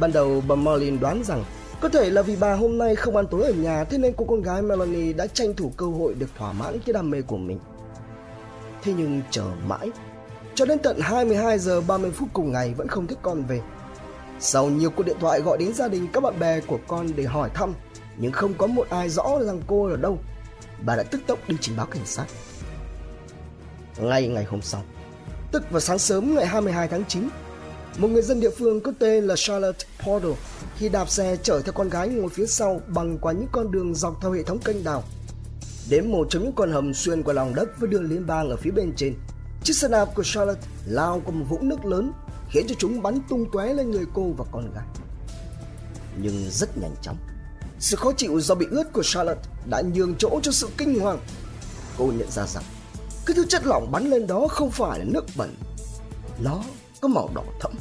Ban 0.00 0.12
đầu 0.12 0.42
bà 0.48 0.54
Marlin 0.54 1.00
đoán 1.00 1.24
rằng 1.24 1.44
có 1.80 1.88
thể 1.88 2.10
là 2.10 2.22
vì 2.22 2.36
bà 2.36 2.54
hôm 2.54 2.78
nay 2.78 2.96
không 2.96 3.16
ăn 3.16 3.26
tối 3.26 3.42
ở 3.42 3.52
nhà 3.52 3.84
thế 3.84 3.98
nên 3.98 4.12
cô 4.16 4.24
con 4.24 4.42
gái 4.42 4.62
Melanie 4.62 5.12
đã 5.12 5.26
tranh 5.26 5.54
thủ 5.54 5.72
cơ 5.76 5.86
hội 5.86 6.14
được 6.14 6.26
thỏa 6.38 6.52
mãn 6.52 6.78
cái 6.86 6.92
đam 6.92 7.10
mê 7.10 7.22
của 7.22 7.36
mình. 7.36 7.58
Thế 8.82 8.92
nhưng 8.96 9.22
chờ 9.30 9.44
mãi, 9.66 9.90
cho 10.54 10.64
đến 10.64 10.78
tận 10.78 11.00
22 11.00 11.58
giờ 11.58 11.80
30 11.80 12.10
phút 12.10 12.28
cùng 12.32 12.52
ngày 12.52 12.74
vẫn 12.74 12.88
không 12.88 13.06
thấy 13.06 13.16
con 13.22 13.44
về. 13.44 13.60
Sau 14.40 14.70
nhiều 14.70 14.90
cuộc 14.90 15.02
điện 15.02 15.16
thoại 15.20 15.40
gọi 15.40 15.58
đến 15.58 15.74
gia 15.74 15.88
đình 15.88 16.08
các 16.12 16.22
bạn 16.22 16.38
bè 16.38 16.60
của 16.60 16.78
con 16.86 17.08
để 17.16 17.24
hỏi 17.24 17.50
thăm, 17.54 17.74
nhưng 18.16 18.32
không 18.32 18.54
có 18.54 18.66
một 18.66 18.86
ai 18.90 19.08
rõ 19.08 19.38
rằng 19.40 19.60
cô 19.66 19.86
ở 19.86 19.96
đâu, 19.96 20.18
bà 20.84 20.96
đã 20.96 21.02
tức 21.02 21.20
tốc 21.26 21.38
đi 21.48 21.56
trình 21.60 21.76
báo 21.76 21.86
cảnh 21.86 22.06
sát. 22.06 22.26
Ngay 23.98 24.28
ngày 24.28 24.44
hôm 24.44 24.62
sau, 24.62 24.82
tức 25.52 25.70
vào 25.70 25.80
sáng 25.80 25.98
sớm 25.98 26.34
ngày 26.34 26.46
22 26.46 26.88
tháng 26.88 27.04
9, 27.04 27.28
một 27.98 28.08
người 28.08 28.22
dân 28.22 28.40
địa 28.40 28.50
phương 28.50 28.80
có 28.80 28.92
tên 28.98 29.24
là 29.24 29.34
Charlotte 29.36 29.78
Porter 30.06 30.32
khi 30.76 30.88
đạp 30.88 31.10
xe 31.10 31.36
chở 31.42 31.62
theo 31.62 31.72
con 31.72 31.88
gái 31.88 32.08
ngồi 32.08 32.28
phía 32.28 32.46
sau 32.46 32.80
bằng 32.86 33.18
qua 33.18 33.32
những 33.32 33.48
con 33.52 33.70
đường 33.70 33.94
dọc 33.94 34.18
theo 34.22 34.32
hệ 34.32 34.42
thống 34.42 34.58
kênh 34.58 34.84
đào. 34.84 35.04
Đến 35.90 36.12
một 36.12 36.26
trong 36.30 36.42
những 36.42 36.52
con 36.52 36.72
hầm 36.72 36.94
xuyên 36.94 37.22
qua 37.22 37.34
lòng 37.34 37.54
đất 37.54 37.68
với 37.80 37.90
đường 37.90 38.10
liên 38.10 38.26
bang 38.26 38.50
ở 38.50 38.56
phía 38.56 38.70
bên 38.70 38.92
trên, 38.96 39.14
chiếc 39.64 39.72
xe 39.72 39.88
đạp 39.88 40.08
của 40.14 40.22
Charlotte 40.22 40.60
lao 40.86 41.22
qua 41.24 41.34
một 41.34 41.44
vũng 41.48 41.68
nước 41.68 41.84
lớn 41.84 42.12
khiến 42.50 42.66
cho 42.68 42.74
chúng 42.78 43.02
bắn 43.02 43.18
tung 43.28 43.46
tóe 43.52 43.74
lên 43.74 43.90
người 43.90 44.04
cô 44.14 44.32
và 44.38 44.44
con 44.52 44.74
gái. 44.74 44.84
Nhưng 46.16 46.50
rất 46.50 46.78
nhanh 46.78 46.94
chóng, 47.02 47.16
sự 47.78 47.96
khó 47.96 48.12
chịu 48.16 48.40
do 48.40 48.54
bị 48.54 48.66
ướt 48.70 48.92
của 48.92 49.02
Charlotte 49.02 49.42
đã 49.70 49.82
nhường 49.94 50.14
chỗ 50.18 50.40
cho 50.42 50.52
sự 50.52 50.68
kinh 50.78 51.00
hoàng. 51.00 51.18
Cô 51.98 52.06
nhận 52.06 52.30
ra 52.30 52.46
rằng 52.46 52.64
cái 53.26 53.36
thứ 53.36 53.44
chất 53.48 53.66
lỏng 53.66 53.92
bắn 53.92 54.10
lên 54.10 54.26
đó 54.26 54.46
không 54.50 54.70
phải 54.70 54.98
là 54.98 55.04
nước 55.04 55.24
bẩn, 55.36 55.54
nó 56.40 56.62
có 57.02 57.08
màu 57.08 57.30
đỏ 57.34 57.42
thẫm. 57.60 57.72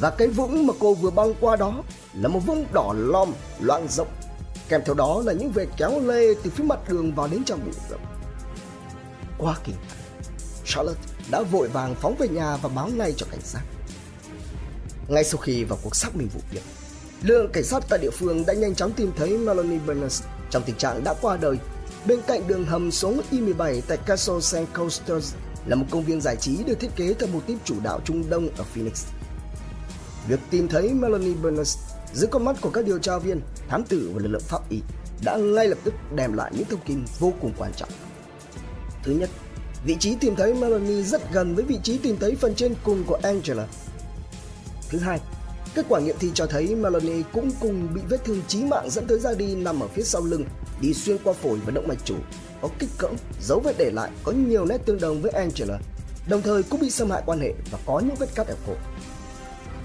Và 0.00 0.10
cái 0.10 0.28
vũng 0.28 0.66
mà 0.66 0.74
cô 0.80 0.94
vừa 0.94 1.10
băng 1.10 1.34
qua 1.40 1.56
đó 1.56 1.82
là 2.14 2.28
một 2.28 2.40
vũng 2.46 2.66
đỏ 2.72 2.94
lom, 2.96 3.32
loang 3.60 3.88
rộng. 3.88 4.08
Kèm 4.68 4.80
theo 4.84 4.94
đó 4.94 5.22
là 5.26 5.32
những 5.32 5.52
vệt 5.52 5.68
kéo 5.76 6.00
lê 6.00 6.34
từ 6.42 6.50
phía 6.50 6.64
mặt 6.64 6.88
đường 6.88 7.14
vào 7.14 7.28
đến 7.28 7.44
trong 7.44 7.60
bụi 7.64 7.74
rậm. 7.90 8.00
Quá 9.38 9.56
kinh 9.64 9.74
Charlotte 10.64 11.00
đã 11.30 11.42
vội 11.42 11.68
vàng 11.68 11.94
phóng 11.94 12.14
về 12.18 12.28
nhà 12.28 12.56
và 12.56 12.68
báo 12.68 12.88
ngay 12.88 13.14
cho 13.16 13.26
cảnh 13.30 13.40
sát. 13.42 13.60
Ngay 15.08 15.24
sau 15.24 15.38
khi 15.38 15.64
vào 15.64 15.78
cuộc 15.82 15.96
xác 15.96 16.16
minh 16.16 16.28
vụ 16.34 16.40
việc, 16.50 16.62
lượng 17.22 17.50
cảnh 17.52 17.64
sát 17.64 17.84
tại 17.88 17.98
địa 17.98 18.10
phương 18.10 18.46
đã 18.46 18.54
nhanh 18.54 18.74
chóng 18.74 18.92
tìm 18.92 19.12
thấy 19.16 19.38
Melanie 19.38 19.78
Burns 19.86 20.22
trong 20.50 20.62
tình 20.66 20.76
trạng 20.76 21.04
đã 21.04 21.14
qua 21.20 21.36
đời 21.36 21.56
bên 22.06 22.20
cạnh 22.26 22.46
đường 22.46 22.64
hầm 22.64 22.90
số 22.90 23.12
I-17 23.30 23.80
tại 23.88 23.98
Castle 24.06 24.40
St. 24.40 24.74
Coasters 24.78 25.34
là 25.66 25.76
một 25.76 25.86
công 25.90 26.04
viên 26.04 26.20
giải 26.20 26.36
trí 26.36 26.64
được 26.64 26.80
thiết 26.80 26.96
kế 26.96 27.14
theo 27.14 27.28
một 27.32 27.40
tiếp 27.46 27.56
chủ 27.64 27.74
đạo 27.82 28.00
Trung 28.04 28.30
Đông 28.30 28.48
ở 28.56 28.64
Phoenix. 28.64 29.06
Việc 30.28 30.40
tìm 30.50 30.68
thấy 30.68 30.94
Melanie 30.94 31.34
Burners 31.34 31.78
dưới 32.12 32.28
con 32.30 32.44
mắt 32.44 32.56
của 32.60 32.70
các 32.70 32.84
điều 32.84 32.98
tra 32.98 33.18
viên, 33.18 33.40
thám 33.68 33.84
tử 33.84 34.10
và 34.14 34.22
lực 34.22 34.28
lượng 34.28 34.42
pháp 34.44 34.70
y 34.70 34.80
đã 35.24 35.36
ngay 35.36 35.68
lập 35.68 35.78
tức 35.84 35.94
đem 36.14 36.32
lại 36.32 36.52
những 36.54 36.64
thông 36.64 36.80
tin 36.86 37.04
vô 37.18 37.32
cùng 37.40 37.52
quan 37.58 37.72
trọng. 37.76 37.88
Thứ 39.02 39.12
nhất, 39.12 39.30
vị 39.84 39.96
trí 40.00 40.16
tìm 40.20 40.36
thấy 40.36 40.54
Melanie 40.54 41.02
rất 41.02 41.32
gần 41.32 41.54
với 41.54 41.64
vị 41.64 41.78
trí 41.82 41.98
tìm 41.98 42.16
thấy 42.20 42.36
phần 42.36 42.54
trên 42.54 42.74
cùng 42.84 43.04
của 43.06 43.18
Angela. 43.22 43.66
Thứ 44.88 44.98
hai, 44.98 45.20
kết 45.74 45.86
quả 45.88 46.00
nghiệm 46.00 46.16
thi 46.18 46.30
cho 46.34 46.46
thấy 46.46 46.74
Melanie 46.74 47.22
cũng 47.32 47.50
cùng 47.60 47.94
bị 47.94 48.00
vết 48.08 48.24
thương 48.24 48.42
chí 48.48 48.64
mạng 48.64 48.90
dẫn 48.90 49.06
tới 49.06 49.18
ra 49.18 49.34
đi 49.34 49.54
nằm 49.54 49.80
ở 49.80 49.88
phía 49.88 50.02
sau 50.02 50.22
lưng, 50.22 50.44
đi 50.80 50.94
xuyên 50.94 51.18
qua 51.24 51.32
phổi 51.32 51.58
và 51.66 51.70
động 51.70 51.88
mạch 51.88 52.04
chủ, 52.04 52.14
có 52.62 52.68
kích 52.78 52.90
cỡ, 52.98 53.08
dấu 53.40 53.60
vết 53.60 53.78
để 53.78 53.90
lại 53.90 54.10
có 54.24 54.32
nhiều 54.32 54.64
nét 54.64 54.78
tương 54.86 55.00
đồng 55.00 55.22
với 55.22 55.30
Angela, 55.30 55.78
đồng 56.28 56.42
thời 56.42 56.62
cũng 56.62 56.80
bị 56.80 56.90
xâm 56.90 57.10
hại 57.10 57.22
quan 57.26 57.40
hệ 57.40 57.52
và 57.70 57.78
có 57.86 58.00
những 58.00 58.16
vết 58.18 58.34
cắt 58.34 58.46
ở 58.46 58.54
cổ. 58.66 58.72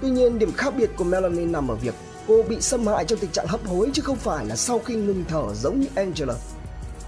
Tuy 0.02 0.10
nhiên, 0.10 0.38
điểm 0.38 0.52
khác 0.52 0.74
biệt 0.78 0.90
của 0.96 1.04
Melanie 1.04 1.46
nằm 1.46 1.68
ở 1.68 1.74
việc 1.74 1.94
cô 2.28 2.42
bị 2.42 2.60
xâm 2.60 2.86
hại 2.86 3.04
trong 3.04 3.18
tình 3.18 3.30
trạng 3.30 3.46
hấp 3.46 3.66
hối 3.66 3.90
chứ 3.92 4.02
không 4.02 4.16
phải 4.16 4.46
là 4.46 4.56
sau 4.56 4.78
khi 4.78 4.94
ngừng 4.94 5.24
thở 5.28 5.54
giống 5.54 5.80
như 5.80 5.86
Angela. 5.94 6.34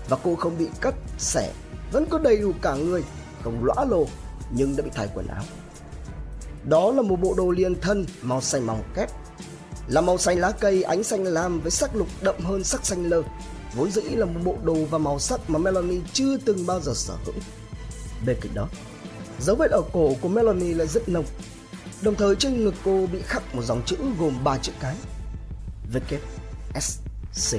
Và 0.08 0.16
cô 0.22 0.34
không 0.34 0.58
bị 0.58 0.66
cắt, 0.80 0.94
xẻ, 1.18 1.52
vẫn 1.92 2.06
có 2.06 2.18
đầy 2.18 2.36
đủ 2.36 2.52
cả 2.62 2.74
người, 2.74 3.02
không 3.44 3.64
lõa 3.64 3.84
lồ 3.84 4.06
nhưng 4.50 4.76
đã 4.76 4.82
bị 4.82 4.90
thay 4.94 5.08
quần 5.14 5.26
áo. 5.26 5.42
Đó 6.68 6.92
là 6.92 7.02
một 7.02 7.16
bộ 7.16 7.34
đồ 7.36 7.50
liền 7.50 7.80
thân 7.80 8.06
màu 8.22 8.40
xanh 8.40 8.66
mỏng 8.66 8.82
kép, 8.94 9.10
là 9.88 10.00
màu 10.00 10.18
xanh 10.18 10.38
lá 10.38 10.52
cây 10.60 10.82
ánh 10.82 11.02
xanh 11.02 11.24
lam 11.24 11.60
với 11.60 11.70
sắc 11.70 11.96
lục 11.96 12.08
đậm 12.22 12.34
hơn 12.40 12.64
sắc 12.64 12.86
xanh 12.86 13.04
lơ 13.04 13.22
vốn 13.74 13.90
dĩ 13.90 14.02
là 14.02 14.26
một 14.26 14.40
bộ 14.44 14.56
đồ 14.62 14.74
và 14.90 14.98
màu 14.98 15.18
sắc 15.18 15.50
mà 15.50 15.58
Melanie 15.58 16.00
chưa 16.12 16.36
từng 16.36 16.66
bao 16.66 16.80
giờ 16.80 16.92
sở 16.94 17.14
hữu. 17.24 17.34
Bên 18.26 18.36
cạnh 18.40 18.54
đó, 18.54 18.68
dấu 19.40 19.56
vết 19.56 19.70
ở 19.70 19.82
cổ 19.92 20.14
của 20.20 20.28
Melanie 20.28 20.74
lại 20.74 20.86
rất 20.86 21.08
nồng. 21.08 21.24
Đồng 22.02 22.14
thời 22.14 22.36
trên 22.36 22.64
ngực 22.64 22.74
cô 22.84 23.06
bị 23.12 23.22
khắc 23.22 23.54
một 23.54 23.62
dòng 23.62 23.82
chữ 23.86 23.96
gồm 24.18 24.44
3 24.44 24.58
chữ 24.58 24.72
cái. 24.80 24.96
VKSC. 25.92 27.58